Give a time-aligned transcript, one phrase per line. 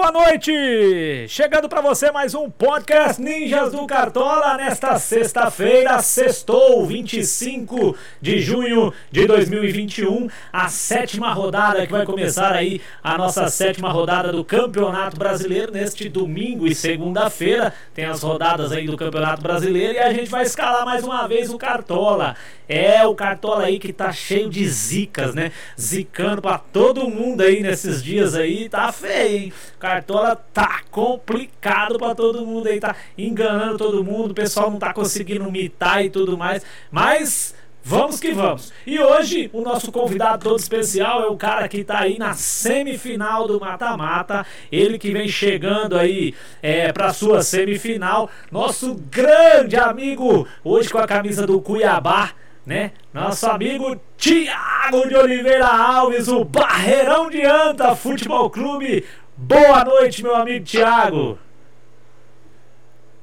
[0.00, 1.26] boa noite!
[1.26, 8.94] Chegando para você mais um podcast Ninjas do Cartola nesta sexta-feira, sextou, 25 de junho
[9.10, 15.18] de 2021, a sétima rodada que vai começar aí a nossa sétima rodada do Campeonato
[15.18, 17.74] Brasileiro neste domingo e segunda-feira.
[17.92, 21.50] Tem as rodadas aí do Campeonato Brasileiro e a gente vai escalar mais uma vez
[21.50, 22.36] o Cartola.
[22.68, 25.50] É o Cartola aí que tá cheio de zicas, né?
[25.80, 29.52] Zicando para todo mundo aí nesses dias aí, tá feio, hein?
[29.88, 34.92] Cartola tá complicado para todo mundo aí, tá enganando todo mundo, o pessoal não tá
[34.92, 38.70] conseguindo mitar e tudo mais, mas Vamos que vamos.
[38.86, 43.46] E hoje o nosso convidado todo especial é o cara que tá aí na semifinal
[43.46, 44.44] do mata-mata.
[44.70, 48.28] Ele que vem chegando aí é, para sua semifinal.
[48.52, 52.32] Nosso grande amigo, hoje com a camisa do Cuiabá,
[52.66, 52.92] né?
[53.14, 59.06] Nosso amigo Tiago de Oliveira Alves, o Barreirão de Anta Futebol Clube.
[59.40, 61.38] Boa noite, meu amigo Tiago.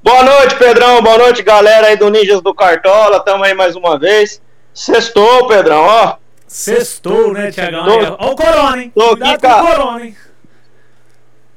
[0.02, 1.02] Boa noite, Pedrão.
[1.02, 3.20] Boa noite, galera aí do Ninjas do Cartola.
[3.20, 4.42] Tamo aí mais uma vez.
[4.74, 6.16] Sextou, Pedrão, ó.
[6.48, 8.16] Sextou, né, Tiagão?
[8.18, 8.94] Ó o Corona, hein?
[8.96, 9.76] Tô aqui, cara.
[9.76, 10.16] Corona, hein?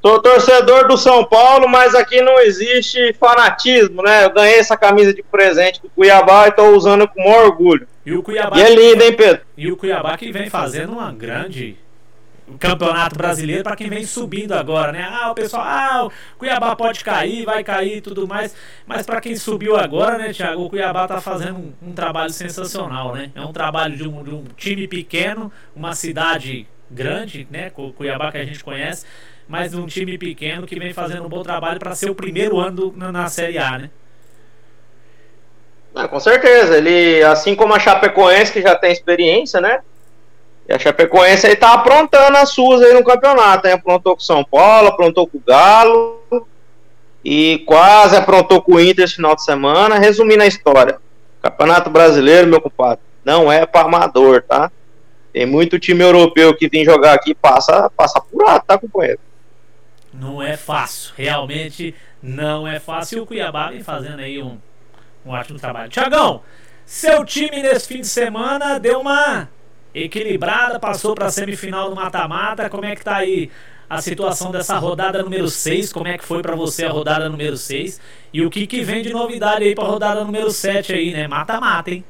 [0.02, 4.24] Sou torcedor do São Paulo, mas aqui não existe fanatismo, né?
[4.24, 7.86] Eu ganhei essa camisa de presente do Cuiabá e tô usando com maior orgulho.
[8.04, 8.58] E o Cuiabá.
[8.58, 9.42] E é lindo, hein, Pedro?
[9.56, 11.78] E o Cuiabá que vem fazendo uma grande
[12.58, 15.06] campeonato brasileiro para quem vem subindo agora, né?
[15.10, 18.54] Ah, o pessoal, ah, o Cuiabá pode cair, vai cair e tudo mais.
[18.86, 23.14] Mas para quem subiu agora, né, Thiago, o Cuiabá tá fazendo um, um trabalho sensacional,
[23.14, 23.30] né?
[23.34, 27.70] É um trabalho de um, de um, time pequeno, uma cidade grande, né?
[27.70, 29.04] Cuiabá que a gente conhece,
[29.46, 32.92] mas um time pequeno que vem fazendo um bom trabalho para ser o primeiro ano
[32.96, 33.90] na, na Série A, né?
[35.94, 39.80] Ah, com certeza, ele, assim como a Chapecoense, que já tem experiência, né?
[40.68, 43.72] E a Chapecoense aí tá aprontando as suas aí no campeonato, hein?
[43.72, 46.46] Aprontou com São Paulo, aprontou com o Galo
[47.24, 49.98] e quase aprontou com o Inter esse final de semana.
[49.98, 50.98] Resumindo a história,
[51.40, 54.70] Campeonato Brasileiro, meu compadre, não é para amador, tá?
[55.32, 59.20] Tem muito time europeu que vem jogar aqui passa, passa apurado, tá, companheiro?
[60.12, 63.18] Não é fácil, realmente não é fácil.
[63.18, 64.58] E o Cuiabá vem fazendo aí um,
[65.24, 65.88] um ótimo trabalho.
[65.88, 66.42] Tiagão,
[66.84, 69.48] seu time nesse fim de semana deu uma
[69.94, 72.68] equilibrada, passou para a semifinal do mata-mata.
[72.68, 73.50] Como é que tá aí
[73.88, 75.92] a situação dessa rodada número 6?
[75.92, 78.00] Como é que foi para você a rodada número 6?
[78.32, 81.26] E o que, que vem de novidade aí para a rodada número 7 aí, né?
[81.26, 82.04] Mata-mata, hein?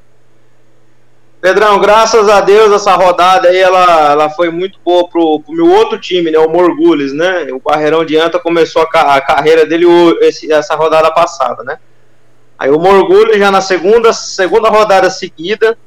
[1.40, 5.70] Pedrão, graças a Deus essa rodada aí ela, ela foi muito boa pro, pro meu
[5.70, 6.38] outro time, né?
[6.38, 7.46] O Morgulhos, né?
[7.52, 9.86] O Barreirão de Anta começou a, a carreira dele
[10.20, 11.78] esse, essa rodada passada, né?
[12.58, 15.78] Aí o Morgulho já na segunda, segunda rodada seguida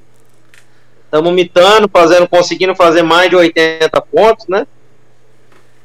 [1.12, 4.66] Estamos mitando, fazendo, conseguindo fazer mais de 80 pontos, né?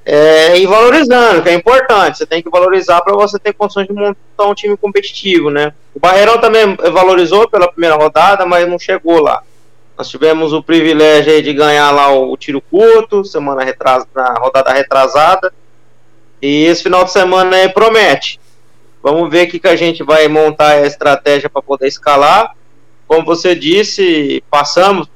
[0.05, 2.19] É, e valorizando, que é importante.
[2.19, 5.73] Você tem que valorizar para você ter condições de montar um time competitivo, né?
[5.93, 9.43] O Barreirão também valorizou pela primeira rodada, mas não chegou lá.
[9.99, 14.73] Nós tivemos o privilégio de ganhar lá o, o tiro curto, semana retrasada, na rodada
[14.73, 15.53] retrasada.
[16.41, 18.39] E esse final de semana aí promete.
[19.03, 22.55] Vamos ver o que, que a gente vai montar a estratégia para poder escalar
[23.07, 25.09] como você disse, passamos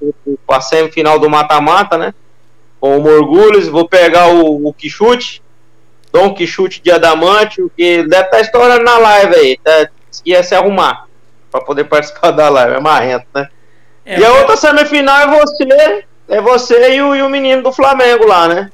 [0.47, 2.15] para a semifinal do mata-mata, né?
[2.81, 5.43] Com o Morgulhos, vou pegar o, o Quixute,
[6.13, 9.89] Dom Quixute de Adamante, o que deve estar tá estourando na live aí, tá?
[10.25, 11.07] ia se arrumar
[11.51, 13.49] para poder participar da live, é marrento, né?
[14.05, 17.73] É, e a outra semifinal é você, é você e o, e o menino do
[17.73, 18.73] Flamengo lá, né?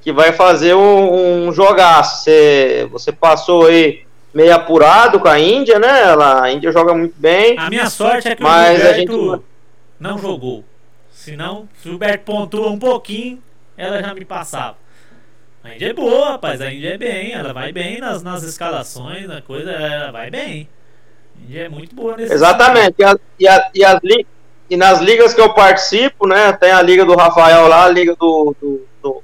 [0.00, 2.22] Que vai fazer um, um jogaço.
[2.22, 6.02] Você, você passou aí meio apurado com a Índia, né?
[6.02, 7.58] Ela, a Índia joga muito bem.
[7.58, 9.42] A minha sorte é que mas o Gilberto gente...
[9.98, 10.64] não jogou.
[11.10, 13.42] Senão, se o Gilberto pontua um pouquinho,
[13.76, 14.76] ela já me passava.
[15.62, 16.60] A Índia é boa, rapaz.
[16.60, 17.32] A Índia é bem.
[17.32, 20.68] Ela vai bem nas, nas escalações, na coisa, ela vai bem.
[21.36, 22.94] A Índia é muito boa nesse Exatamente.
[22.98, 24.26] E, a, e, a, e, as li,
[24.70, 26.52] e nas ligas que eu participo, né?
[26.52, 29.22] Tem a liga do Rafael lá, a liga do, do, do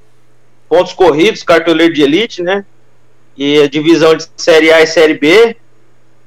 [0.67, 2.65] pontos corridos, cartoleiro de elite, né?
[3.37, 5.57] E a divisão de Série A e Série B.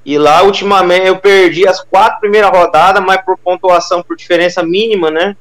[0.05, 5.11] E lá, ultimamente, eu perdi as quatro primeiras rodadas, mas por pontuação, por diferença mínima,
[5.11, 5.37] né?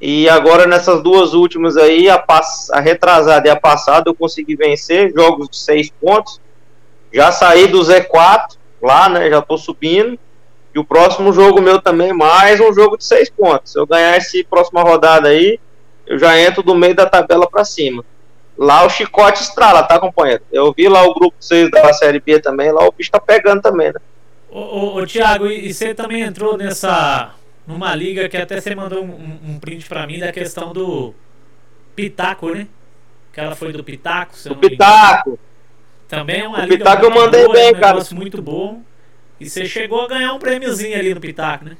[0.00, 4.54] E agora, nessas duas últimas aí, a, pass a retrasada e a passada, eu consegui
[4.54, 6.40] vencer, jogos de seis pontos.
[7.12, 9.30] Já saí do Z4 lá, né?
[9.30, 10.18] Já tô subindo.
[10.74, 13.72] E o próximo jogo meu também, mais um jogo de seis pontos.
[13.72, 15.58] Se eu ganhar essa próxima rodada aí,
[16.06, 18.04] eu já entro do meio da tabela para cima
[18.56, 20.42] lá o chicote estrala, tá, companheiro?
[20.52, 23.62] Eu vi lá o grupo 6 da Série B também, lá o bicho tá pegando
[23.62, 24.00] também, né?
[24.50, 27.34] Ô, ô, ô Thiago, e, você também entrou nessa.
[27.66, 31.14] numa liga que até você mandou um, um print pra mim da questão do
[31.94, 32.66] Pitaco, né?
[33.36, 35.38] que ela foi do Pitaco, seu do Pitaco.
[36.08, 38.02] Também é uma o Pitaco eu mandei boa, bem, é um cara.
[38.12, 38.80] muito bom.
[39.38, 41.76] E você chegou a ganhar um prêmiozinho ali no Pitaco, né?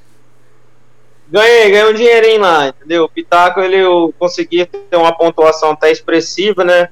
[1.29, 3.05] Ganhei, ganhei um dinheirinho lá, entendeu?
[3.05, 6.89] O Pitaco, ele eu consegui ter uma pontuação até expressiva, né?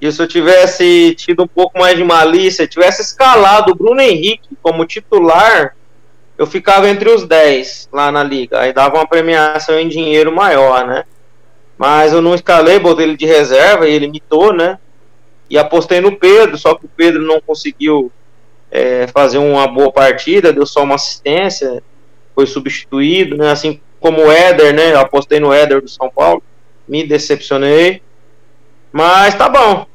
[0.00, 4.50] E se eu tivesse tido um pouco mais de malícia, tivesse escalado o Bruno Henrique
[4.60, 5.76] como titular,
[6.36, 8.60] eu ficava entre os 10 lá na liga.
[8.60, 11.04] Aí dava uma premiação em dinheiro maior, né?
[11.78, 14.78] Mas eu não escalei, botei ele de reserva e ele imitou, né?
[15.48, 18.10] E apostei no Pedro, só que o Pedro não conseguiu
[18.70, 21.82] é, fazer uma boa partida, deu só uma assistência,
[22.34, 23.50] foi substituído, né?
[23.50, 24.92] Assim como o Éder, né?
[24.92, 26.42] Eu apostei no Éder do São Paulo,
[26.88, 28.02] me decepcionei.
[28.92, 29.86] Mas tá bom.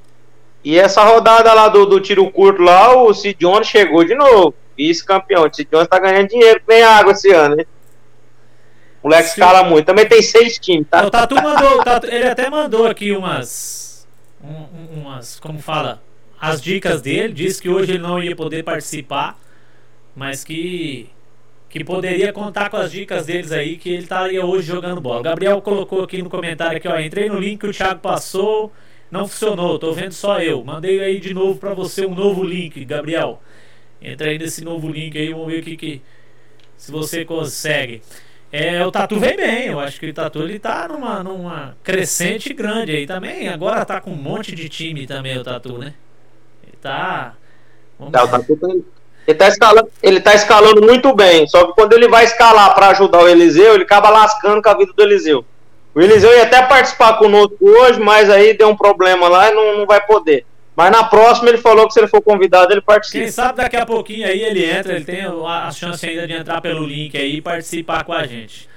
[0.64, 4.54] E essa rodada lá do, do tiro curto lá, o Cid Jones chegou de novo.
[4.76, 5.46] Vice-campeão.
[5.46, 7.66] O Cid Jones tá ganhando dinheiro nem água esse ano, né?
[9.02, 9.34] O moleque Sim.
[9.42, 9.86] escala muito.
[9.86, 11.06] Também tem seis times, tá?
[11.06, 14.08] O Tatu mandou, o Tatu, ele até mandou aqui umas.
[14.44, 15.40] Um, umas.
[15.40, 16.02] Como fala?
[16.40, 17.34] As dicas dele.
[17.34, 19.40] Disse que hoje ele não ia poder participar.
[20.16, 21.10] Mas que.
[21.70, 25.20] Que poderia contar com as dicas deles aí, que ele estaria hoje jogando bola.
[25.20, 26.98] O Gabriel colocou aqui no comentário aqui, ó.
[27.00, 28.72] Entrei no link que o Thiago passou.
[29.12, 30.64] Não funcionou, tô vendo só eu.
[30.64, 33.42] Mandei aí de novo para você um novo link, Gabriel.
[34.02, 36.02] Entra aí nesse novo link aí, vamos ver o que, que
[36.78, 38.02] se você consegue.
[38.52, 42.54] É, o Tatu vem bem, eu acho que o Tatu ele tá numa, numa crescente
[42.54, 43.50] grande aí também.
[43.50, 45.94] Agora tá com um monte de time também, o Tatu, né?
[46.64, 47.36] Ele tá.
[48.00, 48.14] Vamos...
[48.14, 48.68] É, o Tatu tá,
[49.28, 51.46] ele, tá escalando, ele tá escalando muito bem.
[51.48, 54.78] Só que quando ele vai escalar para ajudar o Eliseu, ele acaba lascando com a
[54.78, 55.44] vida do Eliseu.
[55.94, 59.80] O Eliseu ia até participar conosco hoje, mas aí deu um problema lá e não,
[59.80, 60.46] não vai poder.
[60.76, 63.24] Mas na próxima ele falou que se ele for convidado, ele participa.
[63.24, 66.62] Quem sabe daqui a pouquinho aí ele entra, ele tem a chance ainda de entrar
[66.62, 68.70] pelo link aí e participar com a gente.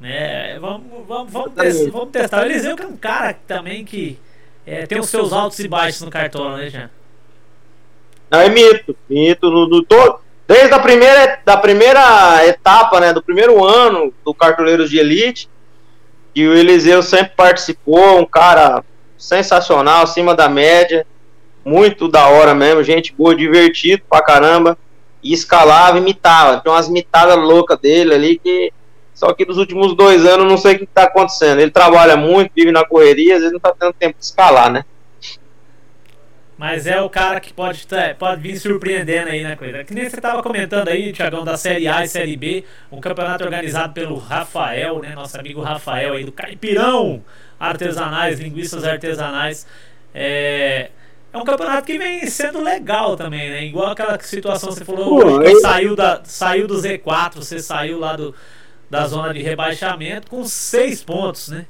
[0.00, 0.58] Né?
[0.60, 2.42] Vamos, vamos, vamos, testar, vamos testar.
[2.42, 4.16] O Eliseu que é um cara também que
[4.64, 6.90] é, tem os seus altos e baixos no cartola, né, Jean?
[8.30, 8.96] Não, é mito.
[9.08, 10.20] Mito no, no todo.
[10.46, 15.48] Desde a primeira, da primeira etapa, né, do primeiro ano do Cartoleiros de Elite,
[16.34, 18.84] e o Eliseu sempre participou, um cara
[19.16, 21.06] sensacional, acima da média,
[21.64, 24.76] muito da hora mesmo, gente boa, divertido pra caramba,
[25.22, 28.70] e escalava, imitava, tem umas imitadas loucas dele ali que
[29.14, 31.60] só que nos últimos dois anos não sei o que está acontecendo.
[31.60, 34.84] Ele trabalha muito, vive na correria, às vezes não está tendo tempo de escalar, né?
[36.64, 37.86] Mas é o cara que pode,
[38.18, 39.84] pode vir surpreendendo aí, né, coisa?
[39.84, 43.44] Que nem você estava comentando aí, Tiagão, da Série A e Série B, um campeonato
[43.44, 45.14] organizado pelo Rafael, né?
[45.14, 47.22] Nosso amigo Rafael aí do Caipirão
[47.60, 49.66] Artesanais, Linguiças Artesanais.
[50.14, 50.88] É,
[51.34, 53.62] é um campeonato que vem sendo legal também, né?
[53.66, 57.98] Igual aquela situação que você falou, Pô, que saiu, da, saiu do Z4, você saiu
[57.98, 58.34] lá do,
[58.88, 61.66] da zona de rebaixamento com seis pontos, né?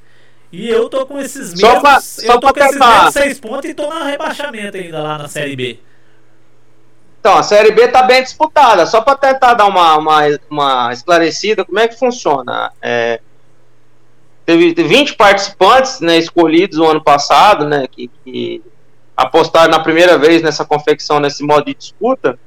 [0.55, 1.59] E eu tô com esses mesmos.
[1.59, 5.03] Só pra, só eu tô com esses mesmos seis pontos e tô no rebaixamento ainda
[5.03, 5.79] lá na Série B.
[7.19, 8.85] Então, a Série B tá bem disputada.
[8.85, 12.71] Só para tentar dar uma, uma, uma, esclarecida, como é que funciona?
[12.81, 13.19] É,
[14.45, 18.63] teve 20 participantes né, escolhidos no ano passado, né, que, que
[19.17, 22.39] apostaram na primeira vez nessa confecção, nesse modo de disputa.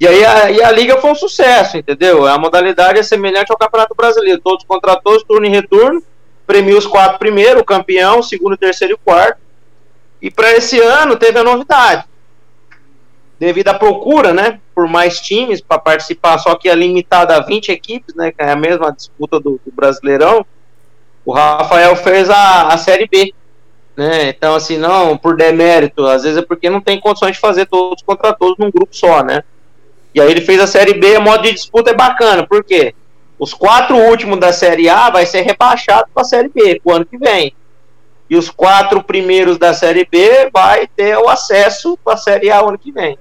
[0.00, 2.26] E aí a, e a liga foi um sucesso, entendeu?
[2.26, 6.02] A modalidade é semelhante ao Campeonato Brasileiro, todos contra todos, turno e retorno
[6.48, 9.38] premia os quatro primeiros, o campeão, o segundo, o terceiro e o quarto.
[10.20, 12.06] E para esse ano teve a novidade.
[13.38, 17.68] Devido à procura, né, por mais times para participar, só que é limitada a 20
[17.68, 20.44] equipes, né, que é a mesma disputa do, do Brasileirão,
[21.22, 23.34] o Rafael fez a, a Série B.
[23.94, 24.30] Né?
[24.30, 28.02] Então, assim, não por demérito, às vezes é porque não tem condições de fazer todos
[28.02, 29.44] contra todos num grupo só, né?
[30.14, 32.94] E aí ele fez a Série B, o modo de disputa é bacana, por quê?
[33.38, 37.06] Os quatro últimos da Série A vai ser rebaixado para a Série B o ano
[37.06, 37.54] que vem.
[38.28, 42.62] E os quatro primeiros da Série B vai ter o acesso para a Série A
[42.62, 43.18] o ano que vem.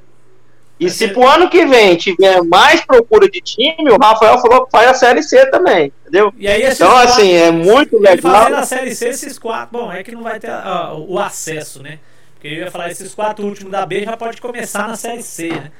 [0.79, 4.71] E se pro ano que vem tiver mais procura de time, o Rafael falou que
[4.71, 6.31] faz a Série C também, entendeu?
[6.73, 8.33] então, quatro, assim, é muito legal.
[8.33, 11.81] Fazer na Série C esses quatro, bom, é que não vai ter uh, o acesso,
[11.81, 11.97] né?
[12.33, 15.49] Porque eu ia falar, esses quatro últimos da B já pode começar na Série C,
[15.49, 15.71] né?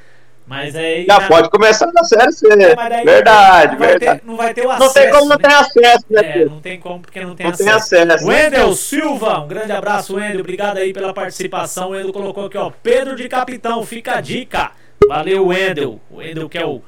[0.48, 1.06] Mas aí.
[1.06, 1.28] Já na...
[1.28, 2.48] pode começar na série C.
[2.48, 4.20] É, verdade, não verdade.
[4.22, 4.86] Ter, não vai ter o acesso.
[4.86, 5.38] Não tem como não né?
[5.38, 6.22] ter acesso, né?
[6.24, 7.90] É, não tem como porque não tem não acesso.
[7.90, 10.40] Tem acesso Wendel Silva, um grande abraço, Wendel.
[10.40, 11.90] Obrigado aí pela participação.
[11.90, 12.72] O Wendel colocou aqui, ó.
[12.82, 14.72] Pedro de Capitão, fica a dica.
[15.06, 16.00] Valeu, Wendel.
[16.10, 16.82] O Wendel que é o,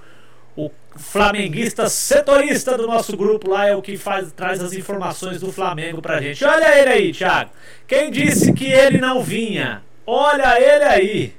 [0.56, 5.52] o flamenguista setorista do nosso grupo lá, é o que faz, traz as informações do
[5.52, 6.46] Flamengo pra gente.
[6.46, 7.52] Olha ele aí, Thiago.
[7.86, 9.82] Quem disse que ele não vinha?
[10.08, 11.39] Olha ele aí.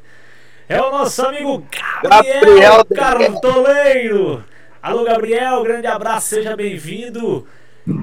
[0.70, 1.66] É o nosso amigo
[2.00, 4.44] Gabriel, Gabriel Cartoleiro.
[4.80, 7.44] Alô, Gabriel, grande abraço, seja bem-vindo.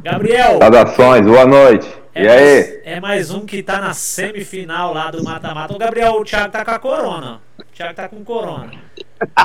[0.04, 0.58] Gabriel.
[0.58, 1.88] Saudações, boa noite.
[2.14, 2.82] É e aí?
[2.84, 5.74] É mais um que tá na semifinal lá do mata-mata.
[5.74, 7.40] O Gabriel, o Thiago tá com a corona.
[7.58, 8.70] O Thiago tá com corona.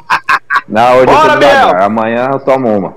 [0.67, 1.76] Não, hoje Bora, eu tô.
[1.81, 2.97] Amanhã eu tomo uma.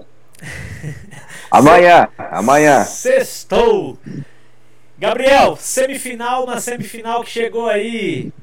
[1.51, 2.83] Amanhã, amanhã.
[2.83, 3.99] Sextou.
[4.97, 8.33] Gabriel, semifinal, uma semifinal que chegou aí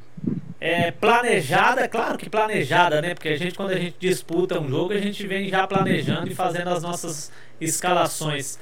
[0.62, 3.14] é, planejada, claro que planejada, né?
[3.14, 6.35] Porque a gente, quando a gente disputa um jogo, a gente vem já planejando e
[6.37, 8.61] fazendo as nossas escalações.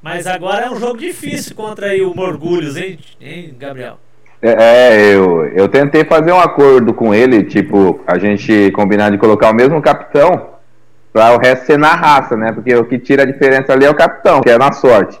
[0.00, 3.98] Mas agora é um jogo difícil contra aí o Morgulhos, hein, hein Gabriel?
[4.40, 9.50] É, eu, eu tentei fazer um acordo com ele, tipo, a gente combinar de colocar
[9.50, 10.52] o mesmo capitão
[11.12, 12.50] para o resto ser na raça, né?
[12.52, 15.20] Porque o que tira a diferença ali é o capitão, que é na sorte.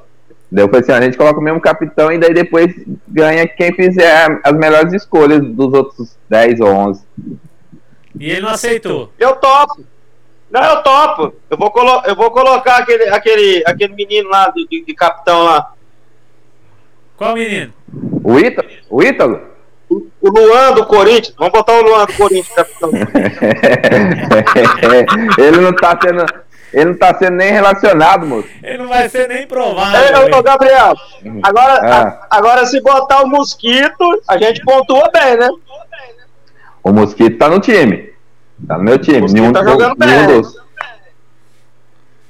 [0.54, 2.70] Daí eu falei assim, a gente coloca o mesmo capitão e daí depois
[3.08, 7.02] ganha quem fizer as melhores escolhas dos outros 10 ou 11.
[8.20, 9.10] E ele não aceitou.
[9.18, 9.82] Eu topo.
[10.50, 11.34] Não, eu topo.
[11.48, 15.42] Eu vou, colo eu vou colocar aquele, aquele, aquele menino lá de, de- de capitão
[15.44, 15.72] lá.
[17.16, 17.72] Qual menino?
[18.22, 18.68] O Ítalo?
[18.90, 19.40] O Ítalo?
[19.88, 21.34] O o Luan do Corinthians.
[21.38, 22.90] Vamos botar o Luan do Corinthians, capitão.
[25.38, 26.24] ele não tá sendo.
[26.72, 28.48] Ele não tá sendo nem relacionado, moço.
[28.62, 30.38] Ele não vai ser nem Ei, provável.
[30.38, 30.94] ô, Gabriel,
[31.42, 32.02] agora, Ah.
[32.30, 35.48] a- agora se botar o mosquito, a gente pontua bem, né?
[36.82, 38.10] O Mosquito tá no time.
[38.66, 39.20] Tá no meu time.
[39.20, 40.40] Mosquito Nenhum, tá jogando nenhum bem.
[40.40, 40.56] dos.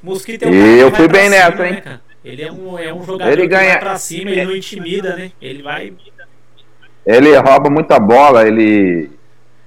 [0.03, 1.81] Mosquito é um E eu fui bem cima, nessa, né, hein?
[1.81, 2.01] cara?
[2.25, 5.17] Ele é um, é um jogador Ele que ganha- vai pra cima, ele não intimida,
[5.17, 5.33] né?
[5.41, 5.93] Ele vai.
[7.07, 9.11] Ele rouba muita bola, ele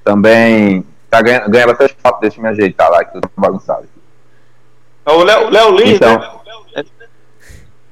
[0.03, 2.19] também tá ganha, ganha bastante falta.
[2.21, 3.87] Deixa eu me ajeitar lá, que eu tô bagunçado.
[5.05, 6.17] É o Léo Léo Lins, Então.
[6.75, 6.83] né?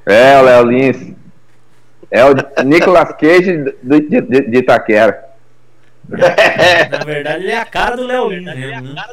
[0.05, 1.13] É, o Léo Lins.
[2.11, 5.23] É o Nicolas Cage de, de, de Itaquera.
[6.09, 9.05] Na verdade, ele é a cara do Léo Lins mesmo, né?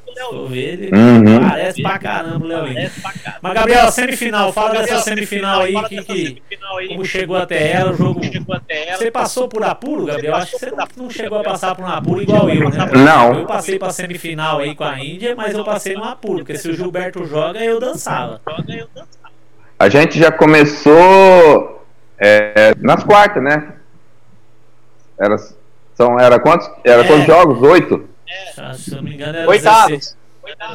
[0.52, 1.49] Ele Uhum.
[1.49, 2.92] parece pra caramba o Léo Lins.
[3.40, 6.42] Mas, Gabriel, semifinal, fala dessa semifinal aí, que, que,
[6.88, 8.20] como chegou até ela, o jogo.
[8.97, 10.35] Você passou por apuro, Gabriel?
[10.35, 12.78] Acho que você não, chegou a passar por um apuro igual eu, né?
[12.92, 13.35] Não.
[13.35, 16.68] Eu passei pra semifinal aí com a Índia, mas eu passei num apuro, porque se
[16.68, 18.40] o Gilberto joga, eu dançava.
[19.78, 21.85] A gente já começou
[22.18, 23.75] é, nas quartas, né?
[25.18, 25.37] Era,
[26.00, 27.07] são, era quantos, era É.
[27.07, 27.61] quantos jogos?
[27.62, 28.09] Oito?
[28.75, 29.88] Se eu não me engano, era Oitavos.
[29.88, 30.16] 16.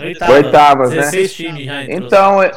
[0.03, 0.95] Oitavas, Oitavas, né?
[0.97, 1.97] 16 times já entrou.
[2.05, 2.51] Então, é,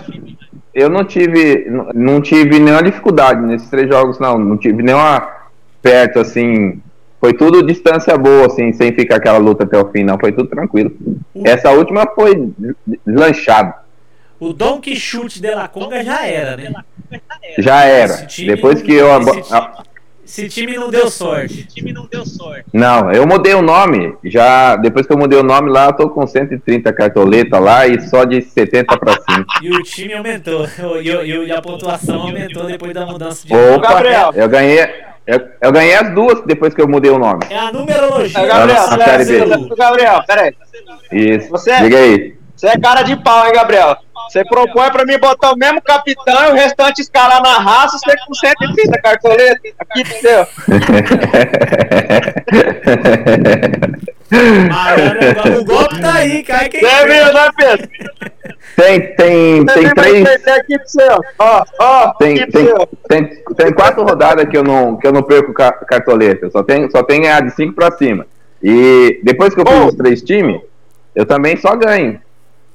[0.75, 4.39] eu não tive, não- tive nenhuma dificuldade nesses três jogos, não.
[4.39, 5.27] Não tive nenhuma
[5.83, 6.81] perto, assim.
[7.21, 10.19] Foi tudo distância boa, assim, sem ficar aquela luta até o fim, não.
[10.19, 10.93] Foi tudo tranquilo.
[11.45, 12.53] Essa última foi
[13.05, 13.75] deslanchado.
[14.39, 16.73] O Don Quixote de la Conga já era, né?
[17.59, 18.27] Já era.
[18.27, 19.09] Time Depois que eu.
[20.29, 22.65] Esse ti- Esse time não deu sorte.
[22.73, 24.15] Não, eu mudei o nome.
[24.25, 28.01] Já depois que eu mudei o nome lá, eu tô com 130 cartoletas lá e
[28.09, 29.45] só de 70 pra cima.
[29.63, 30.67] E o time aumentou.
[31.03, 34.33] E, e- e a pontuação aumentou depois da mudança de Opa, Gabriel.
[34.35, 34.81] eu ganhei,
[35.27, 37.41] eu, eu ganhei as duas depois que eu mudei o nome.
[37.51, 38.39] É a numerologia.
[38.41, 39.45] É, Gabriel, Na do Série B.
[39.47, 39.69] Brasil.
[39.77, 40.55] Gabriel, peraí.
[41.13, 41.49] Isso.
[41.51, 42.39] Você- Diga aí.
[42.55, 43.97] Você é cara de pau, hein, Gabriel?
[44.29, 48.17] Você propõe pra mim botar o mesmo capitão e o restante escalar na raça, você
[48.27, 49.73] com 130 cartoletas.
[49.79, 50.47] Aqui pro seu.
[55.59, 57.89] O golpe tá aí, cai quem Você viu, né, Pedro?
[58.77, 60.43] tem, tem, tem viu, três.
[60.43, 61.19] tem aqui pro seu.
[61.39, 62.89] Ó, ó, Tem, aqui pro tem, seu.
[63.09, 63.25] tem,
[63.57, 66.51] tem quatro rodadas que eu não, que eu não perco ca- cartoleta.
[66.51, 68.27] Só tenho, só tenho ganhar de cinco pra cima.
[68.63, 70.61] E depois que eu fiz os três times,
[71.15, 72.21] eu também só ganho.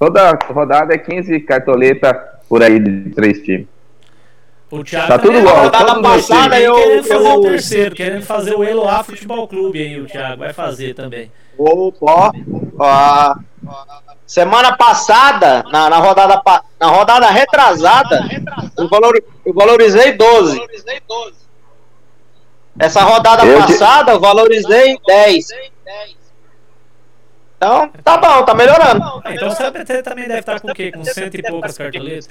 [0.04, 2.14] Toda rodada é 15 cartoleta
[2.50, 3.68] por aí de três times.
[4.70, 8.26] O Thiago Tá tudo igual, tá meus passada querendo eu- fazer eu- o terceiro, querendo
[8.26, 11.32] fazer o Eloá Futebol Clube aí, o Thiago vai fazer também.
[11.58, 12.32] Opa,
[12.80, 13.36] ó.
[14.26, 16.42] Semana passada, na, na rodada,
[16.80, 18.20] na rodada retrasada,
[18.78, 20.60] eu, valori- eu valorizei 12.
[22.78, 25.48] Essa rodada Eu passada, eu valorizei 10.
[27.64, 29.02] Então, tá bom, tá melhorando.
[29.24, 30.92] Ah, então o CBT também deve estar com o quê?
[30.92, 32.28] Com cento e poucas cartoletas?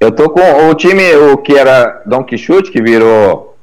[0.00, 3.58] Eu tô com o time, o que era Don Quixote, que virou.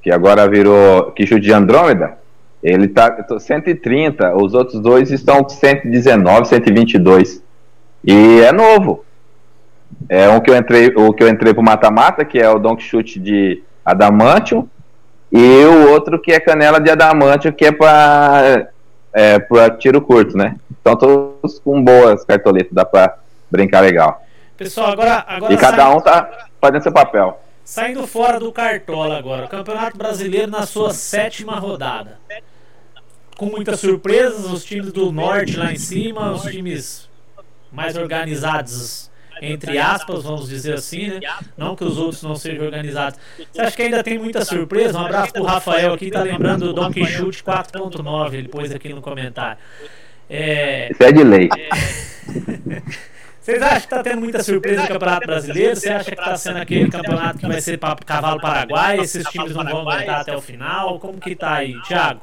[0.00, 2.18] Que agora virou Quixote de Andrômeda.
[2.62, 7.42] Ele tá eu tô 130, os outros dois estão com 119, 122.
[8.02, 9.04] E é novo.
[10.08, 12.74] É um que eu entrei, o que eu entrei pro mata-mata, que é o Don
[12.74, 14.66] Quixote de Adamantium,
[15.32, 18.68] e o outro que é Canela de Adamantium, que é para
[19.12, 20.56] é, pra tiro curto, né?
[20.80, 23.16] Então todos com boas cartoletas, dá pra
[23.50, 24.24] brincar legal.
[24.56, 27.40] Pessoal, agora, agora E cada um tá fazendo seu papel.
[27.64, 29.46] saindo fora do Cartola agora.
[29.48, 32.18] Campeonato Brasileiro na sua sétima rodada.
[33.36, 37.08] Com muitas surpresas, os times do norte lá em cima, os times
[37.72, 39.09] mais organizados
[39.40, 41.20] entre aspas, vamos dizer assim, né?
[41.56, 43.18] Não que os outros não sejam organizados.
[43.52, 44.98] Você acha que ainda tem muita surpresa?
[44.98, 49.00] Um abraço pro Rafael aqui, tá lembrando do Don Quixote 4.9, ele pôs aqui no
[49.00, 49.58] comentário.
[50.28, 51.48] É, Isso é de lei.
[51.56, 52.82] É...
[53.40, 55.74] Vocês acham que está tendo muita surpresa no Campeonato Brasileiro?
[55.74, 59.00] Você acha que está sendo aquele campeonato que vai ser para cavalo paraguai?
[59.00, 61.00] Esses times não vão aguentar até o final?
[61.00, 62.20] Como que tá aí, Thiago?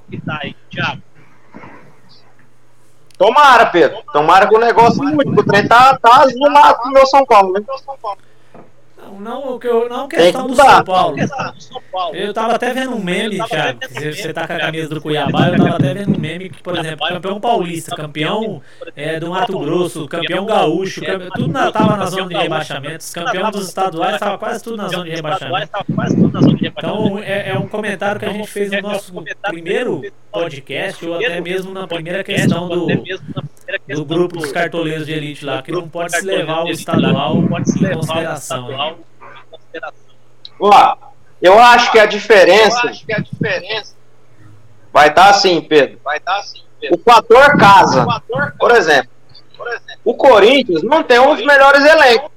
[3.17, 3.97] Tomara, Pedro.
[4.13, 5.31] Tomara que o negócio muito.
[5.31, 6.27] O trem tá, tá
[6.75, 7.61] pro meu São Paulo, né?
[9.19, 11.17] Não, não, não questão do São Paulo.
[12.13, 13.79] Eu tava até vendo um meme, Thiago.
[13.89, 16.77] Você tá com a camisa do Cuiabá, eu tava até vendo um meme que, por
[16.77, 18.61] exemplo, campeão paulista, campeão
[18.95, 23.13] é, do Mato Grosso, campeão gaúcho, campeão, tudo na, tava na zona de rebaixamentos.
[23.13, 25.71] Campeão dos estaduais tava quase tudo na zona de rebaixamento.
[26.61, 29.13] Então é, é um comentário que a gente fez no nosso
[29.47, 32.87] primeiro podcast, ou até mesmo na primeira questão do
[33.87, 37.47] do grupo dos cartoleiros de elite lá, que não pode se levar o estadual em
[37.47, 38.67] consideração.
[40.59, 40.97] Ó,
[41.41, 42.91] eu acho que a diferença,
[44.91, 45.99] vai estar tá assim, Pedro.
[46.03, 46.99] Vai estar tá assim, Pedro.
[46.99, 48.05] O fator casa,
[48.59, 49.11] por exemplo.
[50.03, 52.31] O Corinthians não tem um dos melhores elencos.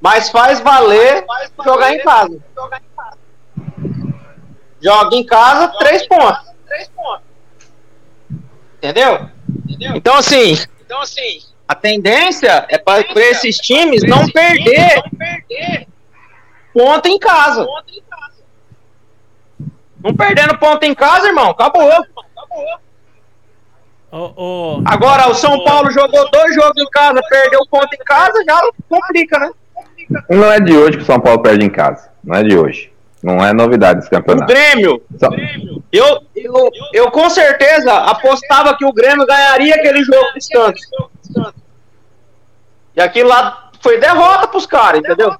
[0.00, 1.24] Mas faz valer
[1.64, 2.38] jogar em casa.
[4.80, 6.52] Joga em casa, três pontos.
[8.78, 9.30] Entendeu?
[9.82, 9.96] Entendeu?
[9.96, 15.88] Então, assim, então, assim a tendência é para esses times não perder, não perder
[16.72, 17.66] ponto em casa.
[20.04, 21.90] Não perdendo ponto em casa, irmão, acabou.
[24.10, 28.44] Oh, oh, Agora, o São Paulo jogou dois jogos em casa, perdeu ponto em casa,
[28.44, 29.50] já complica, né?
[30.28, 32.10] Não é de hoje que o São Paulo perde em casa.
[32.22, 32.91] Não é de hoje.
[33.22, 34.50] Não é novidade esse campeonato.
[34.50, 35.02] O Grêmio.
[35.16, 35.28] Só...
[35.92, 40.80] Eu, eu, eu com certeza apostava que o Grêmio ganharia aquele jogo de Santos.
[42.96, 45.36] E aquilo lá foi derrota pros caras, entendeu?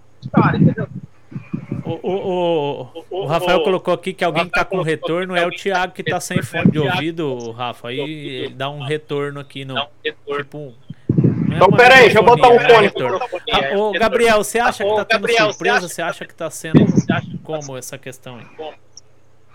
[1.85, 5.51] O, o, o, o, Rafael colocou aqui que alguém que tá com retorno é o
[5.51, 7.89] Thiago que tá sem fone de ouvido, Rafa.
[7.89, 9.75] Aí dá um retorno aqui no.
[10.03, 10.75] Tipo,
[11.53, 12.93] é então, peraí, deixa eu botar um fone.
[13.53, 15.89] Ah, ô, Gabriel, você acha que tá tendo surpresa?
[15.89, 16.87] Você acha que tá sendo
[17.43, 18.67] como essa questão aí?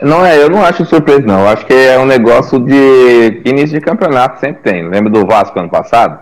[0.01, 1.41] Não é, eu não acho surpresa, não.
[1.41, 4.87] Eu acho que é um negócio de início de campeonato, sempre tem.
[4.87, 6.19] Lembra do Vasco ano passado?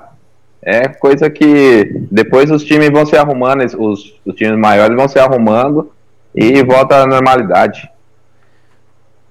[0.62, 5.20] É coisa que depois os times vão se arrumando, os, os times maiores vão se
[5.20, 5.92] arrumando
[6.34, 7.90] e volta à normalidade.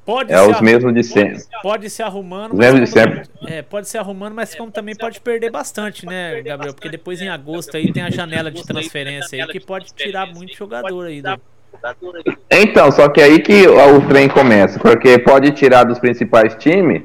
[0.04, 1.42] Pode é os mesmos de sempre.
[1.62, 2.52] Pode se arrumando.
[2.52, 3.22] Os mesmos de sempre.
[3.46, 6.74] É, pode se arrumando, mas como também pode perder bastante, né, Gabriel?
[6.74, 10.54] Porque depois em agosto aí tem a janela de transferência aí que pode tirar muito
[10.54, 11.22] jogador aí.
[11.22, 11.40] Do...
[12.50, 17.02] Então, só que aí que o trem começa, porque pode tirar dos principais times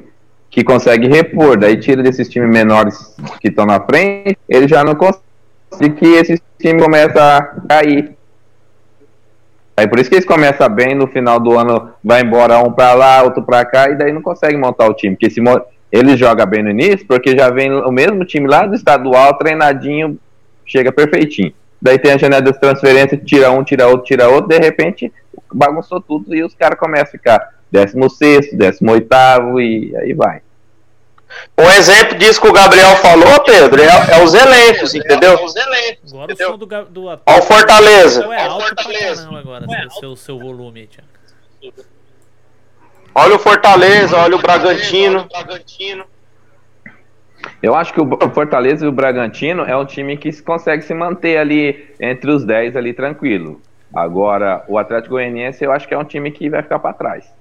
[0.49, 4.95] que consegue repor, daí tira desses times menores que estão na frente, ele já não
[4.95, 8.18] consegue que esses times começam a cair.
[9.79, 12.93] Aí por isso que eles começam bem, no final do ano vai embora um para
[12.93, 15.15] lá, outro para cá, e daí não consegue montar o time.
[15.15, 15.39] Porque se
[15.89, 20.19] ele joga bem no início, porque já vem o mesmo time lá do estadual, treinadinho,
[20.65, 21.53] chega perfeitinho.
[21.81, 25.13] Daí tem a janela de transferência, tira um, tira outro, tira outro, de repente
[25.49, 30.41] bagunçou tudo e os caras começam a ficar 16, 18 e aí vai.
[31.57, 35.37] Um exemplo disso que o Gabriel falou, Pedro, é, é os elencos, entendeu?
[35.37, 36.13] É os elencos.
[36.13, 36.47] Agora entendeu?
[36.49, 38.25] o som do, do Olha o Fortaleza.
[38.33, 39.29] É alto Fortaleza.
[39.37, 41.09] agora, é seu, seu volume, Thiago.
[43.13, 45.27] Olha o Fortaleza, olha o Bragantino.
[47.61, 51.37] Eu acho que o Fortaleza e o Bragantino é um time que consegue se manter
[51.37, 53.61] ali entre os 10 ali tranquilo.
[53.93, 57.38] Agora, o Atlético Goianiense eu acho que é um time que vai ficar para trás.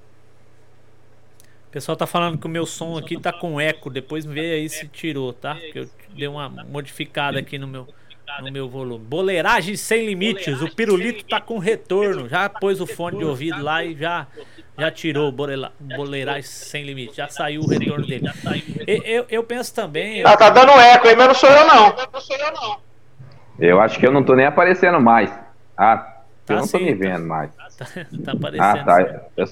[1.69, 3.91] O pessoal tá falando que o meu som aqui tá com eco.
[3.91, 5.55] Depois vê aí se tirou, tá?
[5.55, 7.87] Porque eu dei uma modificada aqui no meu,
[8.41, 9.05] no meu volume.
[9.05, 10.63] Boleiragem sem limites.
[10.63, 12.27] O pirulito tá com retorno.
[12.27, 14.27] Já pôs o fone de ouvido lá e já,
[14.79, 15.33] já tirou o
[15.79, 17.17] boleiragem sem limites.
[17.17, 18.31] Já saiu o retorno dele.
[18.87, 20.25] Eu, eu, eu penso também.
[20.25, 21.95] Ah, tá dando eco aí, mas não sou eu não.
[23.59, 25.31] Eu acho que eu não tô nem aparecendo mais.
[25.77, 25.99] Ah,
[26.47, 27.51] tá eu não tô me vendo mais.
[27.55, 27.85] Tá,
[28.25, 28.79] tá aparecendo.
[28.79, 29.03] Ah, tá.
[29.37, 29.47] Eu,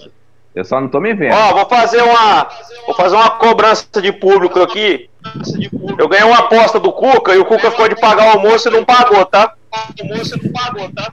[0.57, 1.35] eu só não tô me vendo.
[1.35, 2.49] Ó, vou fazer uma.
[2.87, 5.11] Vou fazer uma cobrança de público aqui.
[5.99, 8.73] Eu ganhei uma aposta do Cuca e o Cuca ficou de pagar o almoço e
[8.73, 9.55] não pagou, tá?
[9.71, 11.13] O almoço não pagou, tá?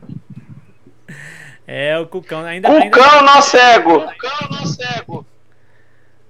[1.68, 2.70] É, o Cucão ainda.
[2.70, 3.22] Cucão ainda...
[3.22, 4.02] não cego!
[4.02, 5.26] Cucão não cego!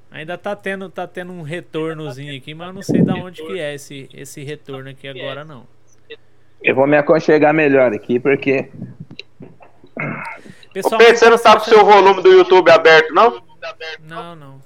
[0.09, 3.59] Ainda tá tendo, tá tendo um retornozinho aqui, mas eu não sei de onde que
[3.59, 5.67] é esse, esse retorno aqui agora, não.
[6.63, 8.69] Eu vou me aconchegar melhor aqui, porque
[10.73, 13.41] Pessoal, Ô Pedro, você não tá com o seu volume do YouTube aberto, não?
[14.01, 14.61] Não, não.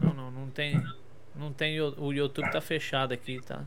[0.00, 0.80] Não, não, não tem.
[1.34, 1.80] Não tem.
[1.80, 3.60] O YouTube tá fechado aqui, tá?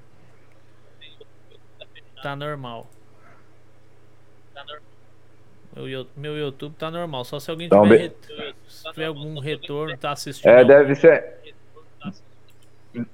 [2.24, 2.88] tá normal.
[5.76, 9.38] Meu, meu YouTube tá normal, só se alguém Então, tiver, be- re- se tiver algum
[9.40, 10.48] retorno, tá assistindo.
[10.50, 11.36] É, algum- deve ser.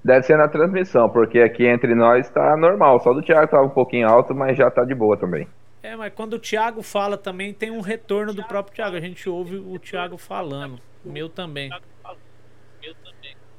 [0.06, 3.00] Deve ser na transmissão, porque aqui entre nós tá normal.
[3.00, 5.48] Só do Thiago tava um pouquinho alto, mas já tá de boa também.
[5.84, 8.96] É, mas quando o Thiago fala também tem um retorno do próprio Thiago.
[8.96, 10.80] A gente ouve o Thiago falando.
[11.04, 11.72] O meu também.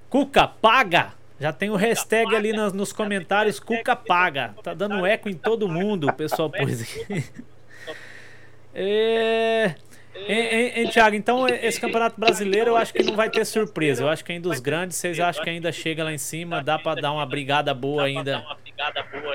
[0.08, 1.14] Cuca, paga!
[1.40, 4.54] Já tem o hashtag ali nos, nos comentários, Cuca paga.
[4.62, 7.24] Tá dando eco em todo mundo, o pessoal pôs aqui.
[8.74, 9.74] É...
[10.14, 14.04] Hein, hein, Thiago, então esse campeonato brasileiro eu acho que não vai ter surpresa.
[14.04, 16.78] Eu acho que ainda os grandes, vocês acham que ainda chega lá em cima, dá
[16.78, 18.44] pra dar uma brigada boa ainda.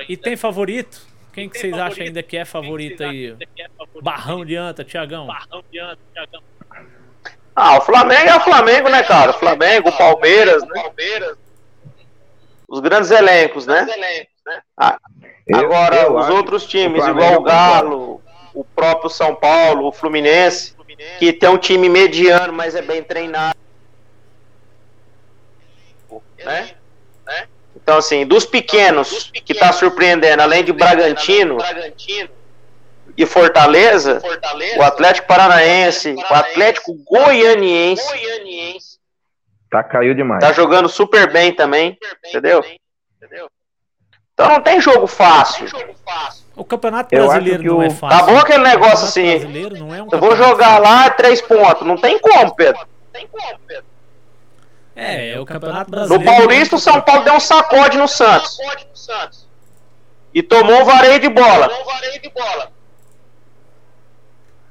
[0.08, 1.06] E tem favorito?
[1.38, 3.36] Quem que vocês acham ainda que é favorito aí?
[4.02, 5.26] Barrão de anta, Thiagão.
[7.54, 9.30] Ah, o Flamengo é o Flamengo, né, cara?
[9.30, 10.82] O Flamengo, o Palmeiras, né?
[12.68, 13.86] Os grandes elencos, né?
[14.76, 14.98] Ah,
[15.46, 17.44] Eu- Agora, os outros times, igual o concordo.
[17.44, 18.22] Galo,
[18.54, 20.74] o próprio São Paulo, o Fluminense,
[21.18, 23.56] que tem um time mediano, mas é bem treinado.
[26.44, 26.74] Né?
[27.88, 31.56] Então, assim, dos pequenos, que tá surpreendendo, além de Bragantino
[33.16, 34.20] e Fortaleza,
[34.76, 38.98] o Atlético Paranaense, o Atlético Goianiense,
[39.70, 40.44] Tá caiu demais.
[40.44, 41.96] tá jogando super bem também,
[42.26, 42.62] entendeu?
[44.34, 45.66] Então não tem jogo fácil.
[46.54, 48.18] O campeonato brasileiro que não o- é fácil.
[48.18, 49.38] Tá bom aquele negócio assim.
[49.78, 51.86] não é um Eu vou jogar lá três pontos.
[51.86, 52.86] Não tem como, Pedro.
[55.00, 56.24] É, é o campeonato No brasileiro.
[56.24, 58.58] Paulista, o São Paulo deu um sacode no Santos.
[60.34, 61.68] E tomou um vareio de bola.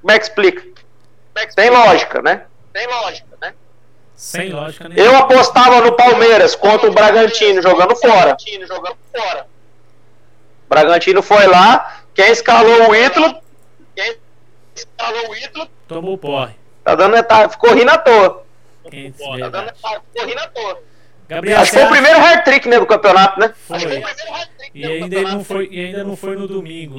[0.02, 0.64] Como é que explica?
[1.56, 2.46] Tem lógica, né?
[4.16, 5.08] Sem lógica nenhuma.
[5.08, 8.36] Eu apostava no Palmeiras contra o Bragantino jogando fora.
[10.66, 13.42] O Bragantino foi lá, quem escalou o Ítalo,
[15.88, 16.54] Tomou o porre.
[16.84, 18.47] tá dando, tá, ficou rindo à toa.
[18.92, 19.74] Se verdade.
[20.14, 20.82] Gabriel,
[21.28, 23.54] Gabriel, Acho que foi o primeiro hard-trick né, do campeonato, né?
[23.68, 23.78] Foi.
[24.74, 26.98] E ainda ele não foi, e ainda não foi no domingo.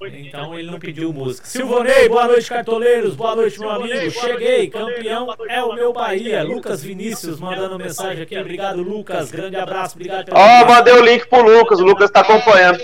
[0.00, 1.48] Então ele não pediu música.
[1.48, 3.16] Silvonei, boa noite, cartoleiros.
[3.16, 4.10] Boa noite, meu amigo.
[4.10, 6.44] Cheguei, campeão é o meu Bahia.
[6.44, 8.38] Lucas Vinícius mandando mensagem aqui.
[8.38, 9.30] Obrigado, Lucas.
[9.32, 12.78] Grande abraço, obrigado pela Ó, mandei o link pro Lucas, o Lucas tá acompanhando.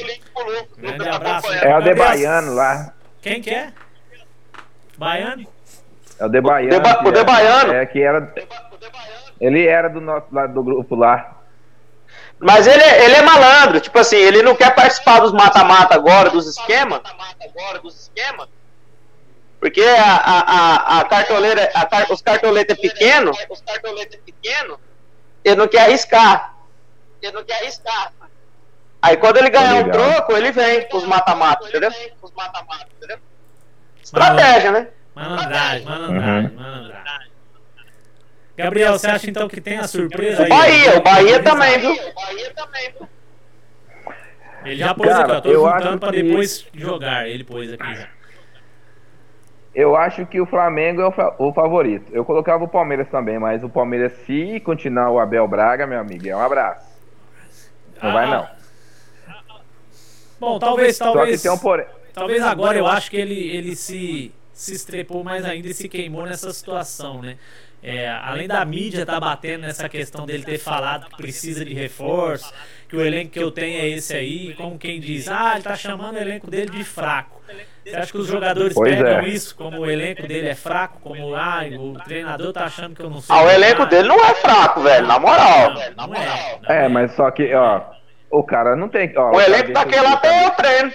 [0.77, 1.53] Grande abraço.
[1.53, 2.95] É o de Baiano lá.
[3.21, 3.73] Quem que é?
[4.99, 5.47] Baiano?
[6.19, 7.09] É o de Baiano.
[7.09, 7.73] O de é- Baiano?
[7.73, 8.33] É, que era.
[9.41, 11.39] Ele era do nosso lado do grupo lá.
[12.39, 16.49] Mas ele, ele é malandro, tipo assim, ele não quer participar dos mata-mata agora, dos
[16.49, 17.01] esquemas.
[19.61, 23.39] Porque a, a, a, a cartoleira, a os cartoletas pequenos,
[25.45, 26.57] ele não quer arriscar.
[29.01, 31.93] Aí quando ele ganhar um troco, ele vem com os mata-mata, entendeu?
[34.03, 34.89] Estratégia, né?
[35.15, 37.33] Malandragem, malandragem, malandragem.
[38.57, 40.49] Gabriel, você acha então que tem a surpresa O aí?
[40.51, 41.97] Bahia, o Bahia também, viu?
[44.65, 45.41] Ele já pôs Cara, aqui, ó.
[45.41, 47.29] Tô eu juntando acho pra que- depois jogar.
[47.29, 48.09] Ele pôs aqui já.
[49.75, 52.13] Eu acho que o Flamengo é o, fa- o favorito.
[52.15, 56.29] Eu colocava o Palmeiras também, mas o Palmeiras, se continuar o Abel Braga, meu amigo,
[56.29, 56.87] é um abraço.
[58.03, 58.47] Não vai não.
[60.39, 61.43] Bom, talvez, Só que talvez.
[61.43, 61.87] tem um porém.
[62.13, 66.27] Talvez agora eu acho que ele, ele se, se estrepou mais ainda e se queimou
[66.27, 67.37] nessa situação, né?
[67.83, 72.53] É, além da mídia tá batendo nessa questão dele ter falado que precisa de reforço,
[72.89, 75.75] que o elenco que eu tenho é esse aí, como quem diz, ah, ele tá
[75.75, 77.43] chamando o elenco dele de fraco.
[77.85, 79.29] Você acha que os jogadores Pois pegam é.
[79.29, 83.11] isso como o elenco dele é fraco, como ah, o treinador tá achando que eu
[83.11, 83.35] não sei.
[83.35, 85.75] Ah, o elenco dele não é fraco, velho, na moral.
[85.97, 86.59] Não, não é.
[86.63, 87.83] não É, mas só que, ó,
[88.31, 89.13] o cara não tem.
[89.17, 90.93] Ó, O cara elenco daquele lá tem o treino.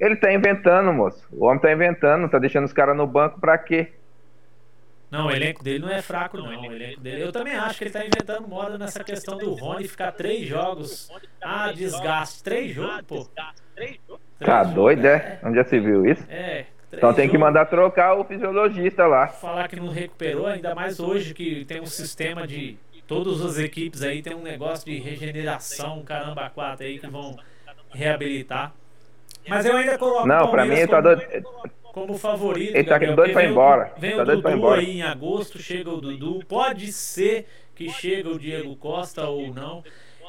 [0.00, 1.22] Ele tá inventando, moço.
[1.30, 3.92] O homem tá inventando, tá deixando os caras no banco pra quê?
[5.10, 6.46] Não, o elenco dele não é fraco, não.
[6.46, 9.86] O elenco dele, eu também acho que ele tá inventando moda nessa questão do Rony
[9.86, 11.10] ficar três jogos.
[11.42, 12.42] Ah, desgaste.
[12.42, 13.28] Três jogos, pô.
[14.38, 15.38] Tá doido, é?
[15.42, 16.24] Onde já se viu isso?
[16.30, 16.64] É.
[16.92, 19.28] Então tem que mandar trocar o fisiologista lá.
[19.28, 22.78] Falar que não recuperou, ainda mais hoje que tem um sistema de.
[23.06, 27.36] Todas as equipes aí tem um negócio de regeneração, caramba, quatro aí que vão
[27.92, 28.72] reabilitar.
[29.48, 31.44] Mas eu ainda coloco o Não, pra mim ele tá como- doido.
[31.92, 32.74] como favorito.
[32.74, 33.92] Ele tá Gabriel, doido pra ir embora.
[33.98, 34.80] Vem Tá o Dudu embora.
[34.80, 36.44] aí em agosto, chega o Dudu.
[36.46, 39.82] Pode ser que chega o Diego Costa ou não.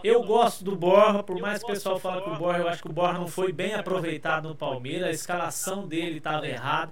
[0.04, 2.82] Eu gosto do Borja, por mais que o pessoal fale que o Borja, eu acho
[2.82, 6.92] que o Borja não foi bem aproveitado no Palmeiras, a escalação dele estava errada.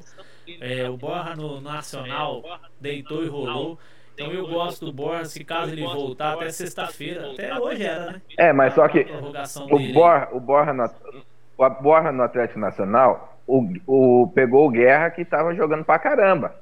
[0.61, 2.43] É, o Borja no Nacional
[2.79, 3.79] deitou e rolou.
[4.13, 8.21] Então eu gosto do Borja, se caso ele voltar até sexta-feira, até hoje era, né?
[8.37, 8.99] É, mas só que
[9.71, 9.79] o.
[9.93, 10.83] Borja, o Borja, no,
[11.59, 16.55] o Borja no Atlético Nacional o, o, pegou o Guerra que tava jogando pra caramba.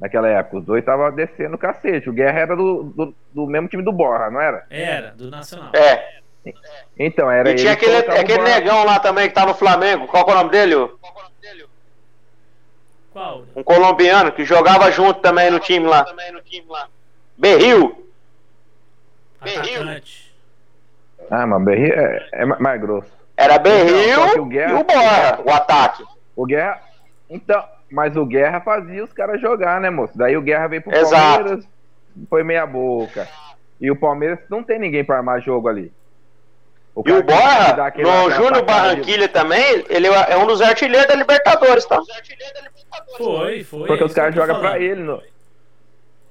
[0.00, 2.08] Naquela época, os dois estavam descendo o cacete.
[2.08, 4.66] O Guerra era do, do, do, mesmo time do Borja, não era?
[4.70, 5.70] Era, do Nacional.
[5.74, 6.22] É.
[6.98, 10.08] Então, era E tinha aquele, aquele negão lá também que tá no Flamengo.
[10.08, 10.90] Qual é o nome dele?
[13.12, 13.44] Qual?
[13.54, 16.04] Um colombiano que jogava junto também no time lá.
[17.36, 18.10] Berril.
[19.40, 20.34] Atacante.
[21.30, 23.21] Ah, mas Berril é, é mais grosso.
[23.36, 26.04] Era Berril Então, o Guerra- e o Borra, o ataque.
[26.36, 26.80] O Guerra.
[27.30, 30.16] Então, mas o Guerra fazia os caras jogar, né, moço?
[30.16, 31.38] Daí o Guerra veio pro Exato.
[31.38, 31.68] Palmeiras,
[32.28, 33.28] foi meia boca.
[33.80, 35.92] E o Palmeiras não tem ninguém pra armar jogo ali.
[36.94, 41.14] E o que dá Borra, no Júnior Barranquilha também, ele é um dos artilheiros da
[41.14, 42.00] Libertadores, tá?
[43.16, 43.86] Foi, foi.
[43.86, 45.02] Porque é os caras jogam pra ele.
[45.02, 45.22] No...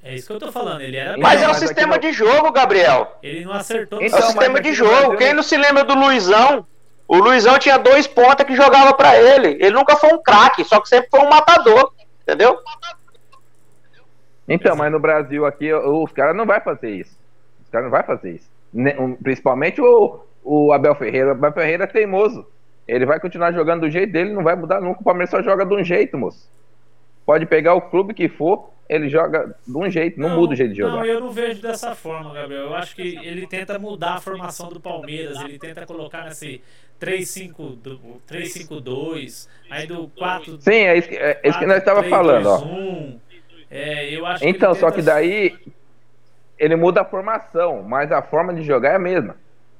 [0.04, 0.82] É isso que eu tô falando.
[0.82, 3.18] Ele era Mas é um mas sistema de jogo, Gabriel.
[3.22, 5.18] Ele não acertou É Então, um mas sistema de jogo.
[5.18, 6.66] Quem não- não se lembra do Luizão?
[7.12, 9.58] O Luizão tinha dois pontas que jogava pra ele.
[9.60, 11.91] Ele nunca foi um craque, só que sempre foi um matador.
[12.21, 12.58] Entendeu?
[14.47, 17.17] Então, mas no Brasil aqui, os caras não vai fazer isso.
[17.65, 18.50] Os caras não vai fazer isso.
[19.21, 21.28] Principalmente o, o Abel Ferreira.
[21.28, 22.47] O Abel Ferreira é teimoso.
[22.88, 25.02] Ele vai continuar jogando do jeito dele, não vai mudar nunca.
[25.02, 26.50] O Palmeiras só joga de um jeito, moço.
[27.26, 30.74] Pode pegar o clube que for, ele joga de um jeito, não, muda o jeito
[30.74, 31.06] de Não, jogar.
[31.08, 32.63] eu não vejo dessa forma, Gabriel.
[32.63, 35.39] Eu acho que ele tenta mudar a formação do Palmeiras.
[35.41, 36.62] Ele tenta colocar nesse
[37.02, 42.62] 3-5-2, aí do 4 Sim, é isso que, é isso que nós estávamos falando, ó.
[43.70, 45.58] É, eu acho Então, que só que daí
[46.60, 49.36] ele muda a formação, mas a forma de jogar é a mesma.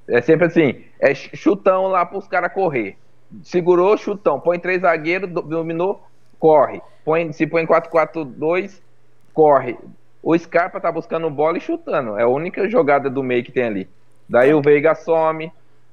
[0.08, 2.98] É sempre assim, é ch- chutão lá para os caras correr.
[3.44, 4.40] Segurou, chutão.
[4.40, 6.04] Põe três zagueiros, do- dominou,
[6.40, 6.82] corre.
[7.06, 8.82] Põe, se põe 4-4-2,
[9.34, 9.78] corre.
[10.24, 12.18] O Scarpa tá buscando bola e chutando.
[12.18, 13.90] É a única jogada do meio que tem ali.
[14.28, 15.52] Daí o Veiga some.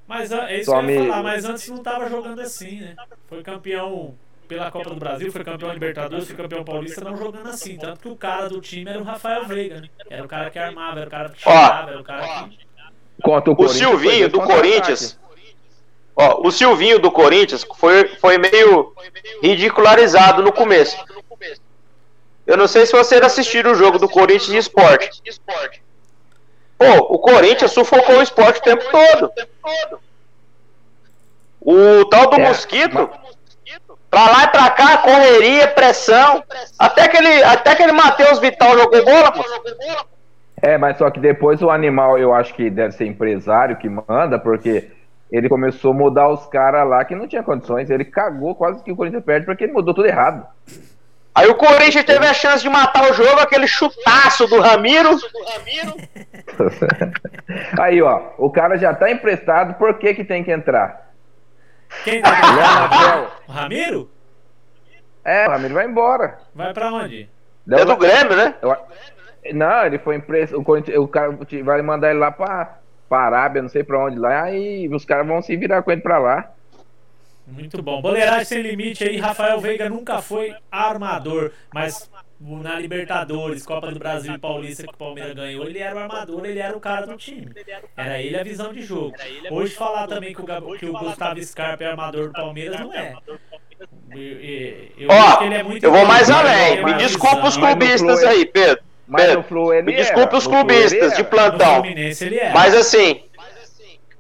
[0.09, 2.97] Mas é isso que eu ia falar, mas antes não tava jogando assim, né?
[3.29, 4.15] Foi campeão
[4.49, 7.77] pela Copa do Brasil, foi campeão Libertadores, foi campeão paulista, não jogando assim.
[7.77, 9.89] Tanto que o cara do time era o Rafael Veiga, né?
[10.09, 12.59] Era o cara que armava, era o cara que chegava, era o cara que.
[13.23, 14.41] O, O Silvinho do.
[14.41, 15.19] Corinthians.
[16.17, 18.95] Ó, o Silvinho do Corinthians foi, foi meio
[19.43, 20.97] ridicularizado no começo.
[22.47, 25.23] Eu não sei se vocês assistiram o jogo do Corinthians de esporte.
[26.79, 29.33] Pô, o Corinthians sufocou o esporte o tempo todo.
[31.61, 33.11] O tal do É, Mosquito,
[34.09, 36.43] pra lá e pra cá, correria, pressão.
[36.79, 39.45] Até aquele, até aquele Matheus Vital jogou bola, pô.
[40.63, 44.39] É, mas só que depois o animal, eu acho que deve ser empresário que manda,
[44.39, 44.91] porque
[45.31, 47.91] ele começou a mudar os caras lá que não tinha condições.
[47.91, 50.47] Ele cagou quase que o Corinthians perde porque ele mudou tudo errado.
[51.39, 55.17] Aí o Corinthians teve a chance de matar o jogo, aquele chutaço do Ramiro.
[57.81, 61.09] Aí, ó, o cara já tá emprestado, por que que tem que entrar?
[62.05, 63.31] Quem tá Natel.
[63.47, 64.11] O Ramiro?
[65.25, 66.39] É, o Ramiro vai embora.
[66.55, 67.29] Vai pra onde?
[67.71, 68.55] É do Grêmio, né?
[68.63, 68.77] Eu-
[69.55, 70.59] Não, ele foi emprestado.
[70.61, 74.19] O, Corinthians- o cara vai mandar ele lá pra, pra Arábia, não sei pra onde
[74.19, 76.51] lá, aí os caras vão se virar com ele pra lá.
[77.51, 78.01] Muito bom.
[78.03, 79.17] Boleiragem sem limite aí.
[79.17, 84.97] Rafael Veiga nunca foi armador, mas na Libertadores, Copa do Brasil e Paulista que o
[84.97, 87.49] Palmeiras ganhou, ele era o armador, ele era o cara do time.
[87.97, 89.15] Era ele a visão de jogo.
[89.51, 92.93] Hoje falar também que o, Gab- que o Gustavo Scarpa é armador do Palmeiras não
[92.95, 93.15] é.
[94.11, 94.21] Eu,
[94.99, 95.09] eu-
[95.57, 96.77] é muito eu vou mais além.
[96.77, 98.85] tem Me desculpa os clubistas aí, Pedro.
[99.17, 99.43] Pedro,
[99.85, 101.83] me desculpe era, os clubistas de plantão.
[101.85, 102.53] É.
[102.53, 103.23] Mas assim,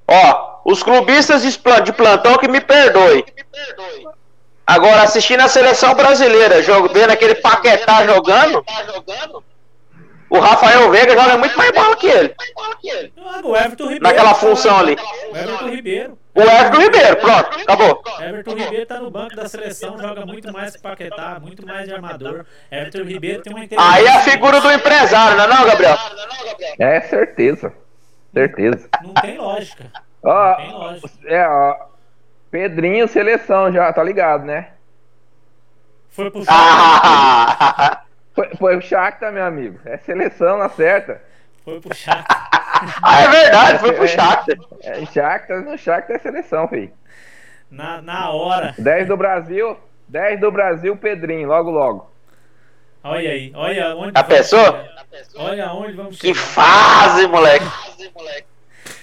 [0.06, 3.24] ó, os clubistas de pla- de plantão que me perdoe.
[4.66, 8.62] Agora, assistindo a seleção brasileira, jogo, vendo aquele Paquetá jogando,
[10.28, 12.34] o Rafael Veiga joga muito mais bola que ele.
[13.18, 14.02] Ah, o Everton Ribeiro.
[14.02, 14.94] Naquela função ali.
[15.32, 16.18] O Everton Ribeiro.
[16.34, 18.02] O Everton Ribeiro, pronto, acabou.
[18.20, 21.94] Everton Ribeiro tá no banco da seleção, joga muito mais que Paquetá, muito mais de
[21.94, 22.44] armador.
[22.70, 23.66] Everton Ribeiro tem uma.
[23.90, 25.96] Aí é a figura do empresário, não é não, Gabriel?
[26.78, 27.72] É certeza.
[28.34, 28.86] Certeza.
[29.02, 29.90] Não tem lógica.
[30.22, 30.56] Ó,
[31.26, 31.86] é, ó.
[32.50, 34.70] Pedrinho, seleção já, tá ligado, né?
[36.08, 38.02] Foi pro Ah,
[38.34, 39.78] Foi, foi o Shakhtar, meu amigo.
[39.84, 41.20] É seleção na certa.
[41.64, 42.48] Foi pro Shakhtar.
[43.02, 44.56] ah, é verdade, foi pro Shakhtar.
[44.82, 46.92] É, Shakhtar, no Shakhtar é seleção, filho.
[47.70, 48.74] Na, na hora.
[48.78, 49.76] 10 do Brasil,
[50.08, 52.10] 10 do Brasil, Pedrinho, logo, logo.
[53.04, 54.12] Olha aí, olha onde.
[54.14, 54.64] A vamos pessoa?
[54.64, 55.44] chegar.
[55.44, 56.40] Olha onde vamos Que chegar.
[56.46, 57.66] fase, moleque.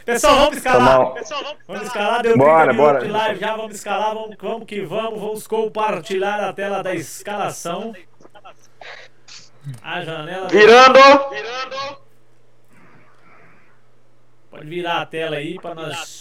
[0.06, 0.98] Pessoal, vamos escalar.
[1.14, 3.00] Tomar- Vamos escalar, deu Bora, 30 minutos bora.
[3.06, 7.94] de live já, vamos escalar, vamos, vamos que vamos, vamos compartilhar a tela da escalação.
[9.82, 10.48] A janela.
[10.48, 11.00] Virando.
[14.52, 16.20] Pode virar a tela aí para nós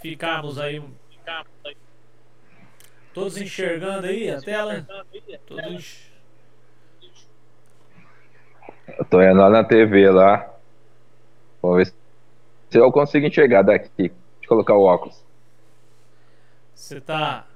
[0.00, 0.80] ficarmos aí.
[3.12, 4.86] Todos enxergando aí a tela?
[5.46, 6.12] Todos.
[8.96, 10.50] Eu tô indo lá na TV lá.
[11.60, 11.94] Vamos ver se
[12.78, 13.90] eu consigo enxergar daqui.
[13.96, 14.12] Deixa
[14.44, 15.22] eu colocar o óculos.
[16.74, 17.46] Você tá.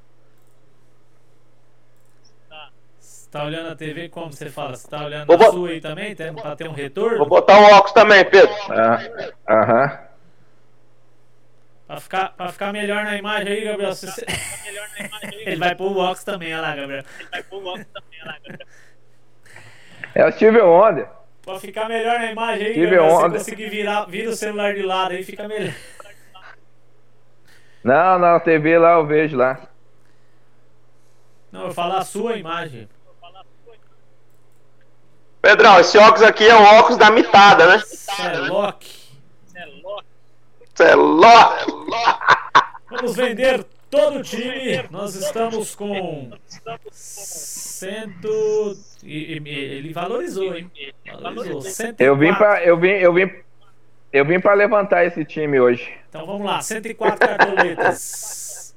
[2.98, 4.74] Você tá olhando a TV como você fala?
[4.74, 6.14] Você tá olhando Vou a sua aí também?
[6.14, 7.18] Tem, pra ter um retorno?
[7.18, 8.54] Vou botar o óculos também, Pedro.
[8.70, 8.98] Ah,
[9.48, 9.98] Aham.
[11.86, 13.94] Pra ficar, pra ficar melhor na imagem aí, Gabriel.
[13.94, 14.24] se você-
[15.46, 17.04] Ele vai pôr o óculos também, olha lá, Gabriel.
[20.14, 21.08] É o Steve Wonder.
[21.48, 22.98] Pra ficar melhor na imagem aí, se né,
[23.30, 25.74] conseguir virar, vira o celular de lado aí, fica melhor.
[27.82, 29.58] Não, não, TV lá eu vejo lá.
[31.50, 32.86] Não, eu falo a sua imagem.
[35.40, 37.76] Pedrão, esse óculos aqui é um óculos da mitada, né?
[37.76, 38.84] É Celoc.
[40.80, 41.72] é lock.
[42.90, 44.86] Vamos vender todo o time.
[44.90, 46.30] Nós estamos com
[46.90, 48.18] 100.
[49.04, 50.70] Ele valorizou, hein?
[51.20, 51.60] Valorizou.
[51.60, 52.04] 104.
[52.04, 53.30] Eu vim pra, eu vim, eu vim,
[54.12, 55.92] eu vim para levantar esse time hoje.
[56.08, 58.74] Então vamos lá, 104 cartoletas.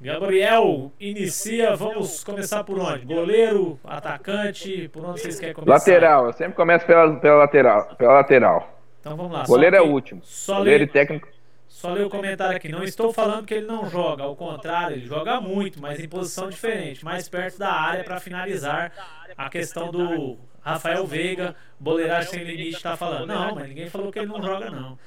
[0.00, 3.04] Gabriel inicia, vamos começar por onde?
[3.04, 5.72] Goleiro, atacante, por onde vocês querem começar?
[5.72, 8.80] Lateral, eu sempre começo pela, pela lateral, pela lateral.
[8.98, 9.44] Então vamos lá.
[9.44, 10.20] Goleiro é o último.
[10.24, 11.28] Só Goleiro e técnico.
[11.72, 12.68] Só ler o comentário aqui.
[12.68, 16.50] Não estou falando que ele não joga, ao contrário, ele joga muito, mas em posição
[16.50, 18.92] diferente, mais perto da área para finalizar
[19.36, 23.26] a questão do Rafael Veiga, boleiragem sem limite, está falando.
[23.26, 24.98] Não, mas ninguém falou que ele não joga, não.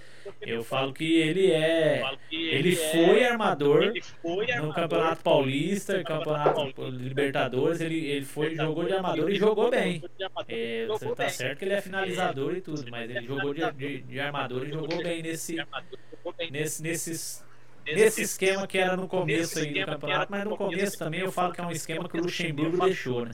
[0.42, 2.04] Eu falo que ele é.
[2.32, 3.94] Ele foi armador
[4.62, 10.04] no Campeonato Paulista, Campeonato Libertadores, ele, ele foi, jogou de armador e jogou bem.
[10.48, 14.02] É, você tá certo que ele é finalizador e tudo, mas ele jogou de, de,
[14.02, 15.58] de armador e jogou bem nesse,
[16.52, 17.46] nesse, nesses,
[17.86, 21.54] nesse esquema que era no começo aí do campeonato, mas no começo também eu falo
[21.54, 23.32] que é um esquema que o Luxemburgo deixou, né?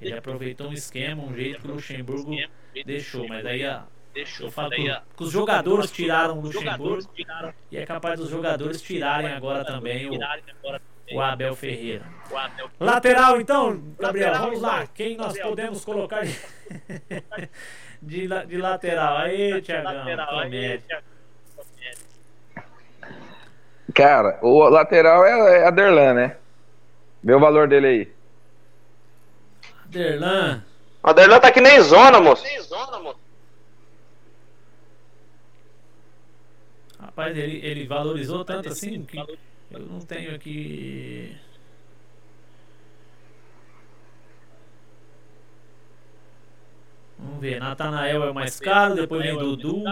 [0.00, 2.36] Ele aproveitou um esquema, um jeito que o Luxemburgo
[2.84, 3.86] deixou, mas aí a.
[4.14, 4.84] Eu falo que,
[5.16, 7.08] que os jogadores tiraram o Luxemburgo
[7.70, 10.18] e é capaz dos jogadores tirarem agora também o,
[11.14, 12.04] o Abel Ferreira.
[12.78, 14.86] Lateral então, Gabriel, vamos lá.
[14.86, 16.38] Quem nós podemos colocar de,
[18.02, 19.16] de, de lateral?
[19.18, 20.04] Aí, Tiagão.
[23.94, 26.36] Cara, o lateral é, é Aderlan, né?
[27.22, 28.12] Vê o valor dele aí.
[29.86, 30.62] Derlan,
[31.02, 32.42] O Aderlan tá que nem zona, moço.
[37.12, 39.18] Rapaz, ele, ele valorizou tanto assim que
[39.70, 41.36] eu não tenho aqui.
[47.18, 49.84] Vamos ver, Natanael é o mais caro, depois vem Dudu.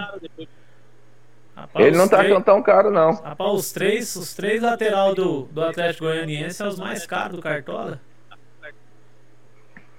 [1.55, 3.13] Rapaz, Ele não tá três- tão, caro, não.
[3.13, 7.43] Rapaz, os três, os três lateral do, do Atlético Goianiense são os mais caros do
[7.43, 8.01] Cartola.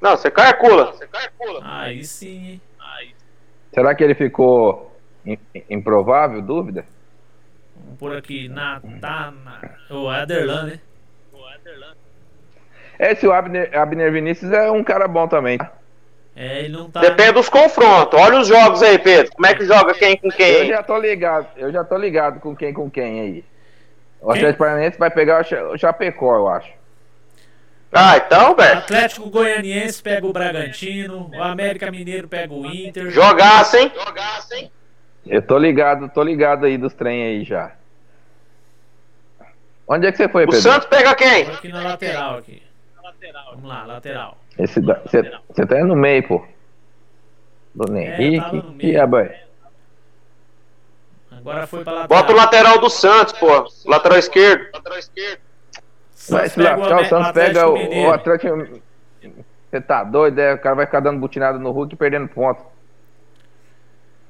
[0.02, 0.92] Não, você calcula.
[0.94, 1.60] Você calcula.
[1.64, 2.62] Aí sim, hein?
[3.74, 5.38] Será que ele ficou im-
[5.70, 6.42] improvável?
[6.42, 6.86] Dúvida?
[8.02, 9.62] Por aqui, Natana.
[9.92, 10.80] O Aderlan, né?
[13.00, 15.60] Esse o Abner, Abner Vinícius é um cara bom também.
[15.60, 15.72] tá?
[16.36, 17.00] É, ele não tá.
[17.00, 18.20] Depende dos confrontos.
[18.20, 19.32] Olha os jogos aí, Pedro.
[19.34, 20.66] Como é que joga quem com Eu quem?
[20.68, 23.46] já tô ligado, eu já tô ligado com quem com quem aí.
[24.20, 24.32] O?
[24.32, 26.72] Atlético Paranaense vai pegar o Cha- o Chapecó, eu acho.
[27.92, 28.80] Ah, então, O velho.
[28.80, 33.12] Atlético Goianiense pega o Bragantino, o América Mineiro pega o Inter.
[33.12, 33.92] Jogaça, hein?
[34.56, 34.72] Hein?
[35.28, 37.74] Eu tô ligado, tô ligado aí dos trem aí já.
[39.94, 40.62] Onde é que você foi, O Pedro?
[40.62, 41.46] Santos pega quem?
[41.46, 42.64] Tô aqui na lateral aqui.
[43.52, 44.38] Vamos lá, lateral.
[44.58, 46.46] Esse da- Você você tá no meio, pô.
[47.76, 48.40] Bruno É, Henrique.
[48.42, 48.90] tava no meio.
[48.94, 49.30] E a boy?
[51.32, 52.22] Agora foi pra lateral.
[52.22, 53.68] Bota o lateral do Santos, pô.
[53.86, 54.68] Lateral esquerdo.
[54.74, 55.40] Lateral esquerdo.
[56.30, 58.10] Vai Santos se o lascar, o Santos pega o, Mineiro.
[58.10, 58.82] o Atlético.
[59.70, 60.54] Você tá doido, é?
[60.54, 62.62] O cara vai ficar dando butinada no Hulk e perdendo ponto.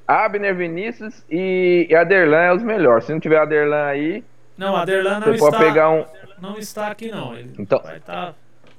[0.07, 3.05] Abner Vinícius e e Aderlan é os melhores.
[3.05, 4.23] Se não tiver Aderlan aí,
[4.61, 6.05] Não, o Aderlan não você está, pode pegar um.
[6.39, 7.35] não está aqui não.
[7.35, 8.35] Ele Então- vai estar.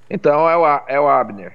[0.08, 1.54] Então é o, A- é o Abner.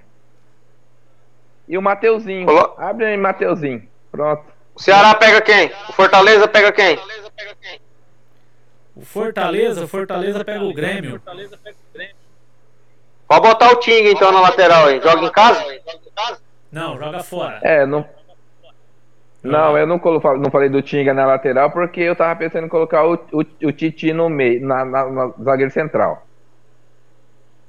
[1.66, 2.46] E o Mateuzinho.
[2.46, 3.88] Colo- Abner e Mateuzinho.
[4.12, 4.44] Pronto.
[4.76, 5.72] O Ceará pega quem?
[5.88, 7.00] O Fortaleza pega quem?
[8.96, 11.22] O Fortaleza, o Fortaleza pega o Grêmio.
[13.28, 15.00] Pode botar o Ting então na lateral aí.
[15.02, 15.64] Joga em casa?
[16.72, 17.60] Não, joga fora.
[17.64, 18.06] É, não.
[19.44, 22.70] Não, eu não, colo- não falei do Tinga na lateral porque eu tava pensando em
[22.70, 26.26] colocar o, o, o Titi no meio, na, na, na zagueiro central.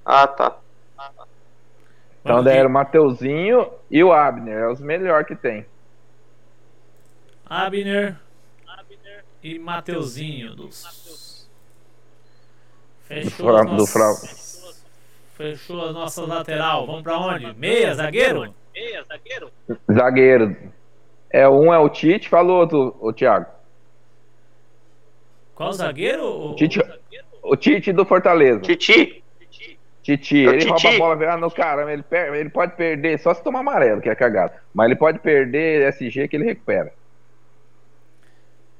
[0.04, 0.56] Ah, tá.
[2.20, 5.64] Então daí era o Mateuzinho e o Abner, é os melhores que tem.
[7.48, 8.16] Abner
[9.42, 11.48] e Mateuzinho dos
[13.04, 14.38] Fechou, do nossas- Fra-
[15.36, 16.86] Fechou a nossa lateral.
[16.86, 17.52] Vamos pra onde?
[17.54, 18.54] Meia, zagueiro?
[19.90, 20.56] Zagueiro.
[21.30, 23.46] É, um é o Tite, falou outro, o Thiago.
[25.54, 26.24] Qual zagueiro?
[26.52, 26.80] O- Tite,
[27.42, 28.60] o Tite do Fortaleza.
[28.60, 29.22] Titi?
[30.02, 30.86] Titi, É o ele Titi.
[30.98, 34.00] rouba a bola, ah, no caramba, ele, per- ele pode perder, só se tomar amarelo,
[34.00, 34.54] que é cagado.
[34.72, 36.92] Mas ele pode perder SG que ele recupera.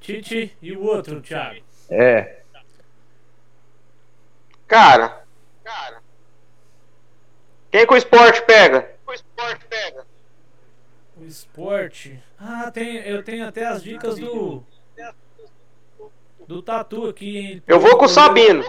[0.00, 1.60] Tite e o outro, Thiago.
[1.90, 2.38] É,
[4.66, 5.22] Cara.
[5.64, 5.98] Cara.
[7.70, 8.90] Quem que o esporte pega?
[9.06, 10.04] O esporte pega.
[11.28, 12.18] O esporte.
[12.40, 14.64] Ah, tem, eu tenho até as dicas do.
[16.46, 17.62] Do Tatu aqui, hein?
[17.68, 18.64] Eu vou com o Sabino.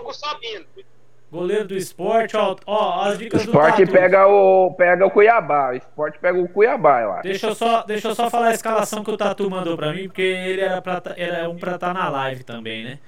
[1.31, 3.91] Goleiro do esporte, ó, ó as o dicas do esporte Tatu.
[3.93, 7.23] pega o, pega o Cuiabá, o esporte pega o Cuiabá, eu acho.
[7.23, 10.07] Deixa eu, só, deixa eu só falar a escalação que o Tatu mandou pra mim,
[10.09, 12.99] porque ele era, pra, tá- era um pra estar na live também, né?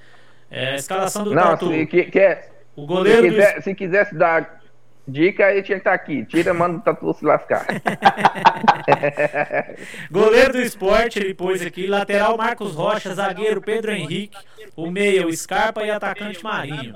[0.50, 1.68] É, a escalação do Não, Tatu.
[1.68, 4.61] se, que, quer, O se, goleiro do quiser, se quisesse dar
[5.06, 6.24] dica, ele tinha que estar aqui.
[6.24, 7.66] Tira, manda o Tatu se lascar.
[10.10, 11.86] Goleiro do esporte, ele pôs aqui.
[11.86, 14.38] Lateral Marcos Rocha, zagueiro Pedro Henrique,
[14.76, 16.94] o meia, o Scarpa e atacante Marinho.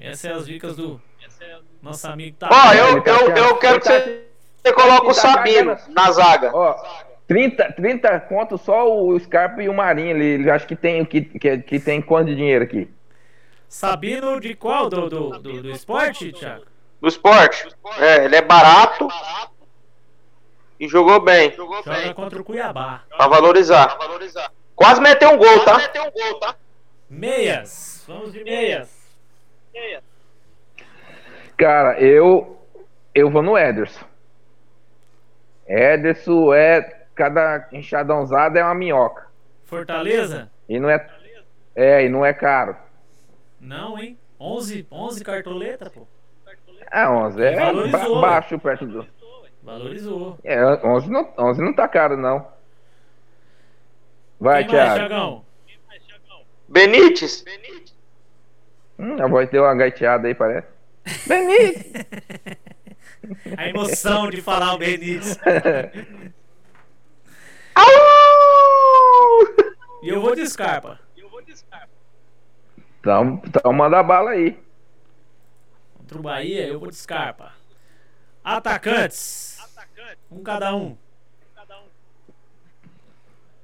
[0.00, 1.00] Essas são as dicas do
[1.80, 2.54] nosso amigo Tatu.
[2.54, 4.24] Ó, eu, eu, eu quero que você,
[4.62, 6.50] você coloque o Sabino na zaga.
[6.54, 6.76] Ó,
[7.26, 10.16] 30, 30 conto só o Scarpa e o Marinho.
[10.16, 12.88] Ele, ele acho que tem, que, que, que tem quanto de dinheiro aqui?
[13.68, 14.90] Sabino de qual?
[14.90, 16.71] Do, do, do, do esporte, Thiago?
[17.02, 17.68] Do esporte.
[17.98, 19.08] É, ele é barato.
[20.78, 21.52] E jogou bem.
[21.52, 23.02] Joga contra o Cuiabá.
[23.08, 23.98] Pra valorizar.
[24.76, 26.54] Quase meteu um gol, tá?
[27.10, 28.04] Meias.
[28.06, 28.88] Vamos de meias.
[31.56, 32.56] Cara, eu
[33.12, 34.04] eu vou no Ederson.
[35.66, 39.26] Ederson é cada enxadãozada é uma minhoca.
[39.64, 40.48] Fortaleza?
[40.68, 41.04] E não é
[41.74, 42.76] é, e não é caro.
[43.60, 44.16] Não, hein?
[44.38, 46.06] 11, 11 cartoleta, pô.
[46.92, 49.06] Ah, 11 é Valorizou, ba baixo perto do.
[49.62, 50.38] Valorizou.
[50.44, 52.46] É, 11 não, 11 não tá caro não.
[54.38, 55.08] Vai, Quem mais, Thiago.
[55.08, 55.44] Thiagão?
[56.68, 57.44] Benítez?
[58.98, 60.68] Hum, a voz deu uma gaiteada aí, parece.
[61.26, 61.92] Benítez!
[63.56, 65.38] A emoção de falar o Benítez.
[67.74, 67.84] Au!
[70.02, 71.00] E eu vou de Scarpa.
[73.00, 74.56] Então, então manda bala aí.
[76.12, 77.52] Contra o Bahia, eu vou de Scarpa.
[78.44, 79.58] Atacantes.
[80.30, 80.94] Um cada um.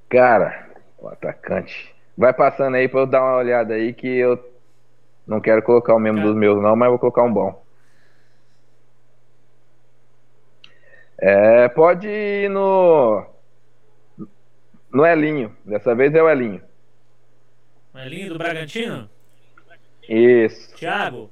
[0.09, 1.93] Cara, o atacante.
[2.17, 4.51] Vai passando aí pra eu dar uma olhada aí que eu
[5.27, 6.29] não quero colocar o mesmo Cara.
[6.29, 7.63] dos meus não, mas vou colocar um bom.
[11.19, 13.27] É, pode ir no
[14.91, 15.55] no Elinho.
[15.63, 16.63] Dessa vez é o Elinho.
[17.93, 19.07] Elinho do Bragantino.
[20.09, 20.75] Isso.
[20.75, 21.29] Thiago.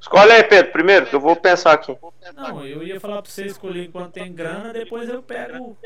[0.00, 1.96] Escolhe aí, Pedro, primeiro, que eu vou pensar aqui.
[2.34, 5.76] Não, eu ia falar pra você escolher enquanto tem grana, depois eu pego.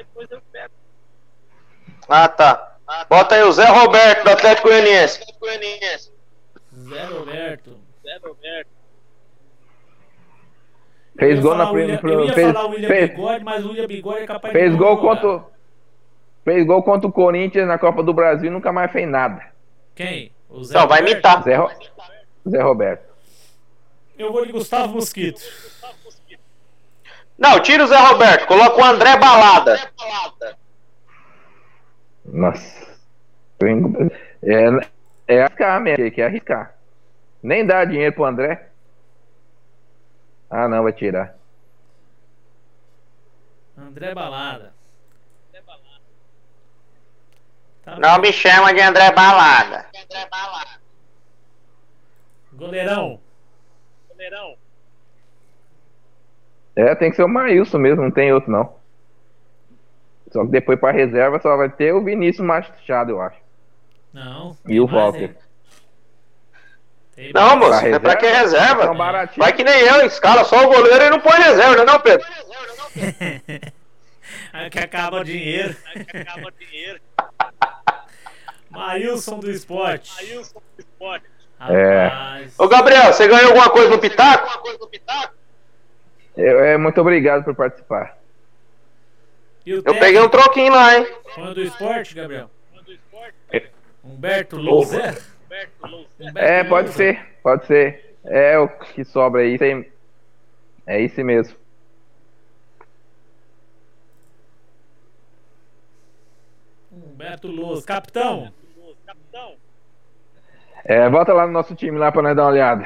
[2.09, 2.77] Ah, tá.
[3.09, 5.25] Bota aí o Zé Roberto, do Atlético Goianiense.
[6.75, 7.79] Zé Roberto.
[11.19, 12.01] Fez Eu ia gol na primeira.
[12.03, 14.59] Eu ia Fez, falar o William fez, Bigode, mas o William Bigode é capaz de
[14.59, 15.03] fez não gol jogar.
[15.09, 15.53] contra o-
[16.45, 19.43] Fez gol contra o Corinthians na Copa do Brasil e nunca mais fez nada.
[19.95, 20.33] Quem?
[20.51, 21.13] O Zé Não, vai Roberto?
[21.15, 21.43] imitar.
[21.45, 21.71] Zé, Ro-
[22.49, 23.12] Zé Roberto.
[24.23, 25.43] Eu vou de Gustavo Mosquito.
[27.37, 29.91] Não, tira o Zé Roberto, coloca o André Balada.
[32.25, 32.87] Nossa.
[34.41, 36.77] É, é arriscar mesmo, que é arriscar.
[37.43, 38.69] Nem dá dinheiro pro André.
[40.49, 41.35] Ah, não, vai tirar.
[43.77, 44.73] André Balada.
[47.85, 48.21] Tá Não bom.
[48.21, 49.87] me chama de André Balada.
[52.53, 53.22] Goleirão.
[56.75, 58.75] É, tem que ser o Maílson mesmo, não tem outro não.
[60.31, 63.37] Só que depois pra reserva só vai ter o Vinícius Machado, eu acho.
[64.13, 64.57] Não.
[64.67, 64.89] E o?
[67.15, 68.95] Tem Não, moço, Pra é pra quem reserva.
[68.95, 69.37] Baratinhos.
[69.37, 72.01] Vai que nem eu, escala só o goleiro e não põe reserva, não é não,
[72.01, 72.27] Pedro?
[74.53, 75.77] Aí que acaba o dinheiro.
[78.71, 80.11] Maílson do esporte.
[81.29, 81.33] É.
[81.67, 82.59] Rapaz.
[82.59, 84.49] Ô, Gabriel, você ganhou alguma coisa no Pitaco?
[86.37, 88.19] Eu- é, muito obrigado por participar.
[89.65, 91.07] Eu peguei um troquinho lá, hein?
[91.35, 92.51] Fã do esporte, Gabriel?
[93.53, 93.69] É.
[94.03, 95.23] Humberto Louser?
[96.35, 98.17] É, pode ser, pode ser.
[98.25, 99.57] É o que sobra aí.
[99.59, 99.91] tem-
[100.87, 101.57] É isso mesmo.
[106.91, 107.85] Humberto Louser.
[107.87, 108.53] Capitão?
[110.85, 112.83] É, volta lá no nosso time lá pra nós dar uma olhada.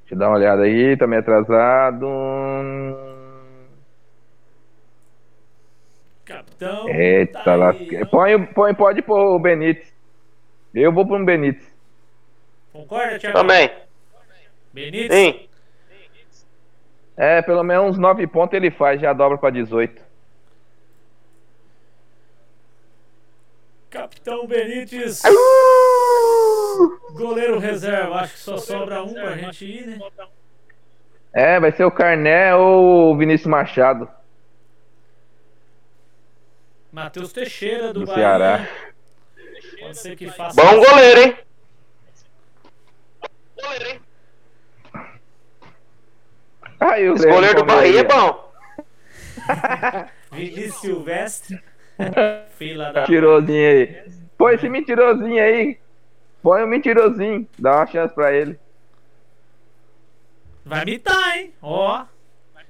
[0.00, 2.06] Deixa eu dar uma olhada aí, tá meio atrasado.
[6.24, 6.88] Capitão.
[6.88, 7.70] Eita, tá lá.
[7.70, 8.04] aí.
[8.06, 9.92] Põe, põe, pode pôr o Benítez.
[10.74, 11.66] Eu vou pro um Benítez.
[12.72, 13.38] Concorda, Thiago?
[13.38, 13.70] Também.
[14.72, 15.12] Benítez?
[15.12, 15.48] Sim.
[17.16, 20.11] É, pelo menos uns 9 pontos ele faz, já dobra pra 18.
[23.92, 25.20] Capitão Benítez.
[27.12, 28.20] Goleiro reserva.
[28.20, 29.98] Acho que só sobra um pra gente ir, né?
[31.34, 34.08] É, vai ser o Carné ou o Vinícius Machado.
[36.90, 38.14] Matheus Teixeira do, Do Bahia.
[38.14, 38.68] Ceará.
[39.78, 40.62] Pode ser que faça.
[40.62, 41.36] Bom goleiro, hein?
[46.80, 48.52] Ah, e o Esse goleiro do Bahia é bom.
[50.32, 51.71] Vinícius Silvestre.
[52.56, 53.00] Fila da.
[53.02, 54.04] Mentirosinho aí.
[54.38, 55.78] Põe esse mentirosinho aí.
[56.42, 57.48] Põe o mentirosinho.
[57.58, 58.58] Dá uma chance pra ele.
[60.64, 61.52] Vai mitar, hein?
[61.60, 62.04] Ó.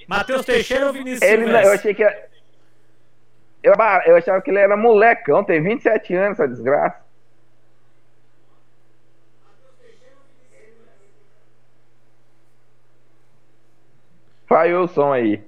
[0.08, 2.28] Matheus Teixeira ou Vinícius Ele, eu achei que era-
[3.62, 3.72] eu,
[4.06, 7.00] eu achava que ele era molecão, tem 27 anos essa desgraça.
[14.46, 15.42] Falhou o som aí.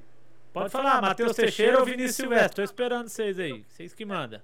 [0.55, 2.55] Pode falar, Matheus Teixeira ou Vinícius Silvestre?
[2.57, 3.65] Tô esperando vocês aí.
[3.69, 4.41] Vocês que mandam.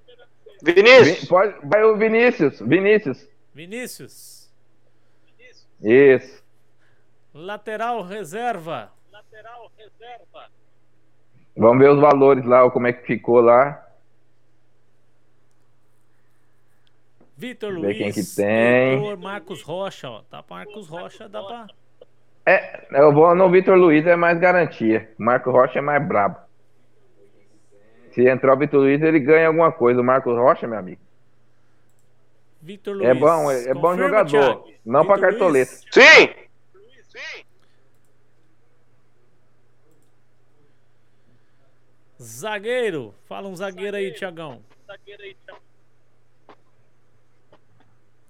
[0.63, 1.29] Vi- Vinícius.
[1.29, 2.61] pode, vai o Vinícius.
[2.61, 3.29] Vinícius.
[3.55, 4.51] Vinícius.
[5.81, 6.43] Isso.
[7.33, 8.93] Lateral reserva.
[11.57, 13.87] Vamos ver os valores lá, como é que ficou lá.
[17.37, 17.97] Vitor Ver Luiz.
[17.99, 18.95] quem que tem.
[18.99, 20.23] Heitor, Marcos Rocha, ó.
[20.23, 21.67] Tá Marcos Rocha, dá pra.
[22.51, 25.09] É, eu vou no Vitor Luiz, é mais garantia.
[25.17, 26.37] O Marco Rocha é mais brabo.
[28.11, 30.01] Se entrar o Vitor Luiz, ele ganha alguma coisa.
[30.01, 31.01] O Marcos Rocha, meu amigo,
[32.61, 33.09] Vitor Luiz.
[33.09, 34.27] é bom, é, é bom jogador.
[34.31, 34.73] Thiago?
[34.85, 35.71] Não pra Vitor cartoleta.
[35.71, 35.85] Luiz?
[35.93, 36.35] Sim.
[42.21, 43.15] Zagueiro.
[43.27, 44.61] Fala um zagueiro aí, Tiagão.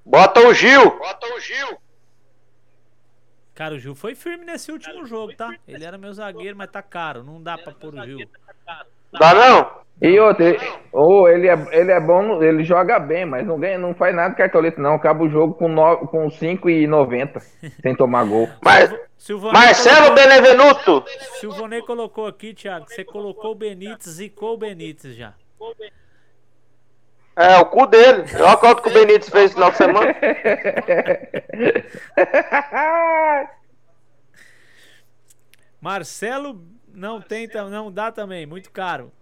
[0.05, 0.99] Bota o Gil.
[0.99, 1.79] Bota o Gil.
[3.61, 5.55] Cara, o Gil foi firme nesse último jogo, tá?
[5.69, 7.23] Ele era meu zagueiro, mas tá caro.
[7.23, 8.27] Não dá pra pôr o Gil.
[9.13, 9.81] Dá não?
[10.01, 10.59] E outro, ele,
[10.91, 14.31] ou ele, é, ele é bom, ele joga bem, mas não ganha, não faz nada
[14.31, 14.95] de cartoleta, não.
[14.95, 17.43] Acaba o jogo com, no, com 5,90
[17.83, 18.49] sem tomar gol.
[18.65, 21.05] Mas, Silvanei Marcelo colocou- Benevenuto.
[21.39, 22.87] Silvanei colocou aqui, Thiago.
[22.89, 25.35] Você colocou o Benítez, zicou o Benítez já.
[27.37, 28.25] É, o cu dele.
[28.41, 30.15] Olha quanto que o Benítez fez no final de semana.
[35.81, 36.61] Marcelo
[36.93, 39.13] não tem, tam- não dá também, muito caro.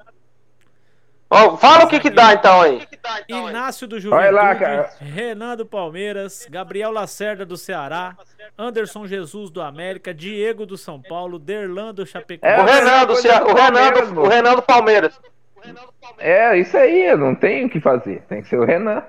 [1.30, 2.88] Ó, fala o que que dá então aí.
[3.28, 4.90] Inácio do lá, Juventude, cara.
[4.98, 8.16] Renan do Palmeiras, Gabriel Lacerda do Ceará,
[8.58, 12.64] Anderson Jesus do América, Diego do São Paulo, Derlan do É, O Chapecoense.
[12.64, 15.20] Renan do, Cea- o Renan do, o Renan do Palmeiras.
[16.18, 18.22] É, isso aí, não tem o que fazer.
[18.22, 19.02] Tem que ser o Renan.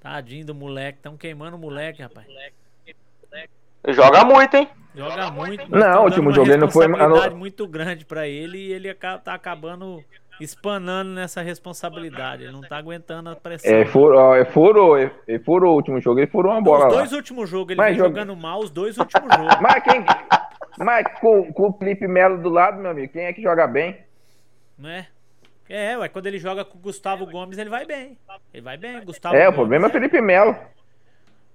[0.00, 2.26] Tadinho do moleque, estão queimando o moleque, rapaz.
[3.88, 4.68] Joga muito, hein?
[4.94, 5.64] Joga muito.
[5.68, 8.92] mas Não, o último jogo ele não foi- responsabilidade muito grande pra ele e ele
[8.94, 10.02] tá acabando
[10.40, 12.44] espanando nessa responsabilidade.
[12.44, 13.70] Ele não tá aguentando a pressão.
[13.72, 16.92] É, furou, é, furou, é, é, furou o último jogo, ele furou uma bola Os
[16.94, 16.98] lá.
[17.00, 19.60] dois últimos jogos, ele Mas vem joga- jogando mal, os dois últimos jogos.
[19.60, 20.04] Mas quem.
[20.78, 23.98] Mas com, com o Felipe Melo do lado, meu amigo, quem é que joga bem?
[24.78, 25.06] né?
[25.68, 28.18] É, ué, quando ele joga com o Gustavo Gomes, ele vai bem.
[28.52, 29.54] Ele vai bem, Gustavo É, o Gomes.
[29.56, 30.56] problema é o Felipe Melo.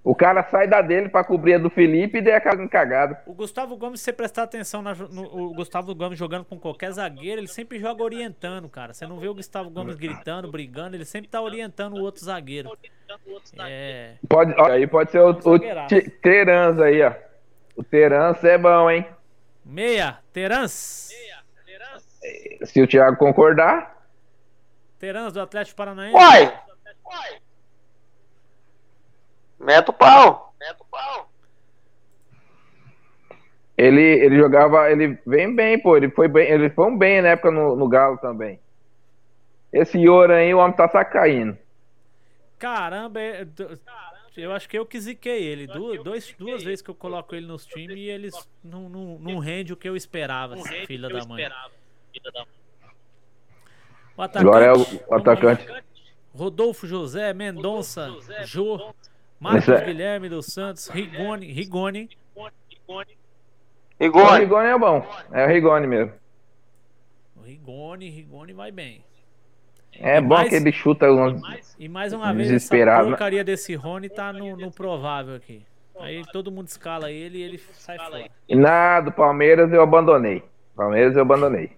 [0.02, 3.16] O cara sai da dele pra cobrir a do Felipe e daí acaba cagado.
[3.26, 6.92] O Gustavo Gomes, se você prestar atenção na no, o Gustavo Gomes jogando com qualquer
[6.92, 8.94] zagueiro, ele sempre joga orientando, cara.
[8.94, 12.70] Você não vê o Gustavo Gomes gritando, brigando, ele sempre tá orientando o outro zagueiro.
[13.58, 14.12] É.
[14.28, 15.88] Pode, ó, aí pode ser o, o Zagueiraço.
[15.88, 17.12] Te- Terans aí, ó.
[17.76, 19.06] O Terans é bom, hein?
[19.64, 21.10] Meia, Terans.
[22.64, 24.06] Se o Thiago concordar.
[24.98, 26.14] Terans do Atlético Paranaense.
[26.16, 26.60] Uai!
[29.58, 30.54] Meta o pau.
[30.58, 31.30] Meta o pau.
[33.76, 35.96] Ele, ele jogava, ele vem bem, pô.
[35.96, 38.58] Ele foi bem, ele foi um bem na época no, no Galo também.
[39.72, 41.58] Esse Yoran aí, o homem tá sacaindo.
[42.58, 43.78] Caramba, é- do-
[44.36, 45.66] eu acho que eu que ziquei ele.
[45.66, 49.38] Du- dois, duas vezes que eu coloco ele nos times e eles não, não, não
[49.38, 51.48] rende o que eu esperava, esse filho da mãe.
[54.16, 55.66] O atacante, Agora é o, o atacante.
[56.34, 58.10] Rodolfo José, Mendonça,
[58.44, 58.94] Jô,
[59.40, 62.50] Marcos é- Guilherme dos Santos, Rigoni, Rigoni, O
[64.04, 64.34] Igor.
[64.34, 65.06] Rigoni é bom.
[65.32, 66.12] É o Rigoni mesmo.
[67.44, 69.02] Rigoni, Rigoni vai bem.
[70.00, 71.40] É E bom mais- que ele chuta uns.
[71.78, 73.10] E mais uma vez, essa Desesperado, né?
[73.10, 75.62] porcaria desse Rony tá no, no provável aqui.
[75.98, 78.28] Aí todo mundo escala ele e ele sai fora.
[78.48, 80.42] E na do Palmeiras eu abandonei.
[80.74, 81.70] Palmeiras eu abandonei.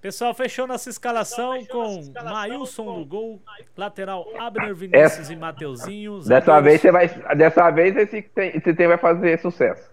[0.00, 3.42] Pessoal, fechou nossa escalação com Maílson no gol,
[3.76, 6.20] lateral Abner Vinícius e Mateuzinho.
[6.20, 7.08] Dessa vez você vai.
[7.34, 9.90] Dessa vez esse, tem- esse tem vai fazer sucesso.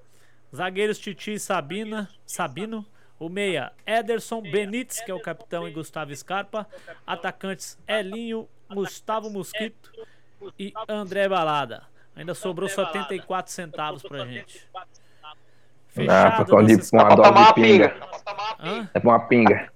[0.53, 2.85] Zagueiros Titi e Sabina, Sabino.
[3.23, 6.67] O meia, Ederson Benítez, que é o capitão, e Gustavo Scarpa.
[7.07, 9.89] Atacantes, Elinho, Gustavo Mosquito
[10.59, 11.83] e André Balada.
[12.17, 14.67] Ainda sobrou 74 centavos pra gente.
[15.87, 17.95] Fechado de nossa uma dose tomar de uma pinga.
[18.93, 19.71] É pra uma pinga.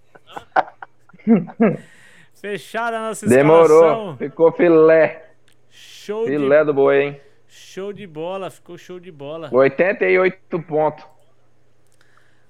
[2.36, 3.64] Fechada a nossa Demorou.
[3.64, 4.18] escalação.
[4.18, 5.30] Ficou filé.
[5.70, 7.22] Show de, Filé do boi, hein?
[7.48, 9.48] show de bola, ficou show de bola.
[9.54, 11.06] 88 pontos.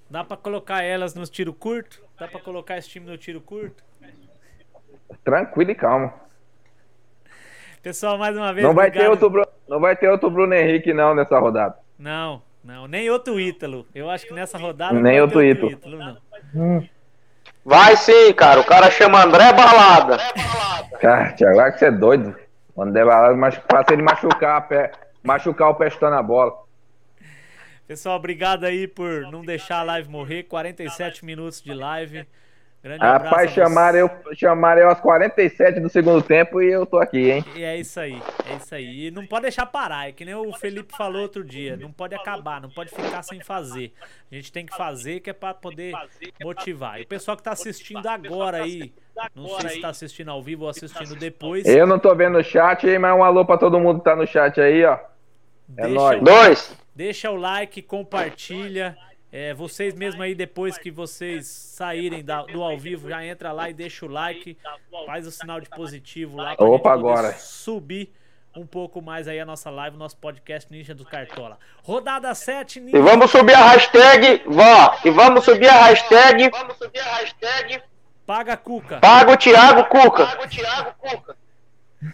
[0.09, 2.01] Dá pra colocar elas nos tiro curto?
[2.17, 3.83] Dá pra colocar esse time no tiro curto?
[5.23, 6.13] Tranquilo e calmo.
[7.83, 8.65] Pessoal, mais uma vez.
[8.65, 11.77] Não vai, ter outro, não vai ter outro Bruno Henrique, não, nessa rodada.
[11.99, 13.85] Não, não, nem outro Ítalo.
[13.93, 15.71] Eu acho que nessa rodada Nem não vai outro ter Ítalo.
[15.71, 15.97] Ítalo,
[16.53, 16.89] não.
[17.63, 18.61] Vai sim, cara.
[18.61, 20.17] O cara chama André Balada.
[21.01, 22.35] Cara, Thiago, vai que você é doido.
[22.73, 24.91] Quando der balada, mas faça ele machucar, a pé,
[25.23, 26.66] machucar o pé chutando a bola.
[27.87, 30.43] Pessoal, obrigado aí por não deixar a live morrer.
[30.43, 32.27] 47 minutos de live.
[32.83, 33.25] Grande abraço.
[33.25, 37.45] Rapaz, chamaram eu, chamaram eu aos 47 do segundo tempo e eu tô aqui, hein?
[37.55, 39.07] E é isso aí, é isso aí.
[39.07, 41.77] E não pode deixar parar, é que nem o Felipe falou outro dia.
[41.77, 43.93] Não pode acabar, não pode ficar sem fazer.
[44.29, 45.93] A gente tem que fazer que é pra poder
[46.43, 46.99] motivar.
[46.99, 48.93] E o pessoal que tá assistindo agora aí,
[49.33, 51.65] não sei se tá assistindo ao vivo ou assistindo depois.
[51.65, 54.15] Eu não tô vendo o chat, hein, mas um alô pra todo mundo que tá
[54.15, 54.99] no chat aí, ó.
[55.75, 56.21] É deixa nóis.
[56.21, 56.86] Dois.
[56.97, 58.97] Deixa o like, compartilha.
[59.31, 63.69] É, vocês mesmo aí, depois que vocês saírem da- do ao vivo, já entra lá
[63.69, 64.57] e deixa o like.
[65.05, 67.33] Faz o sinal de positivo lá Opa, agora.
[67.33, 68.11] subir
[68.55, 71.59] um pouco mais aí a nossa live, nosso podcast Ninja do Cartola.
[71.83, 72.97] Rodada 7, Ninja.
[72.97, 74.41] E vamos subir a hashtag.
[74.47, 74.97] Vó.
[75.05, 76.49] E vamos subir a hashtag.
[78.25, 78.99] Paga a Cuca.
[79.01, 80.35] Paga o Thiago Cuca.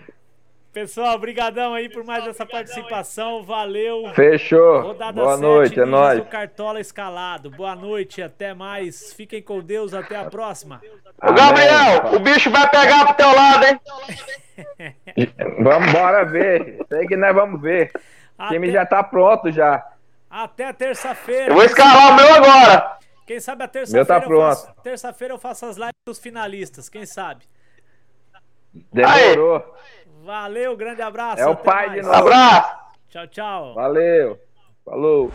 [0.73, 3.43] Pessoal, brigadão aí por mais essa participação.
[3.43, 4.11] Valeu.
[4.13, 4.81] Fechou.
[4.81, 6.27] Rodada Boa 7, noite, é nóis.
[6.29, 7.49] Cartola escalado.
[7.49, 9.11] Boa noite, até mais.
[9.13, 10.79] Fiquem com Deus, até a próxima.
[11.23, 13.79] Ô, Gabriel, o bicho vai pegar pro teu lado, hein?
[15.63, 16.77] Vamos bora ver.
[16.87, 17.91] Sei que nós vamos ver.
[18.37, 19.83] O time Até- já tá pronto já.
[20.29, 21.47] Até terça-feira.
[21.47, 22.97] Eu vou escalar o meu agora.
[23.25, 24.41] Quem sabe a Meu terça-feira tá eu pronto.
[24.49, 27.45] faço- terça-feira eu faço as lives dos finalistas, quem sabe?
[28.93, 29.75] Demorou.
[30.23, 31.41] Valeu, grande abraço.
[31.41, 32.01] É o pai mais.
[32.01, 32.15] de novo.
[32.17, 32.75] Abraço.
[33.09, 33.73] Tchau, tchau.
[33.73, 34.39] Valeu.
[34.85, 35.31] Falou.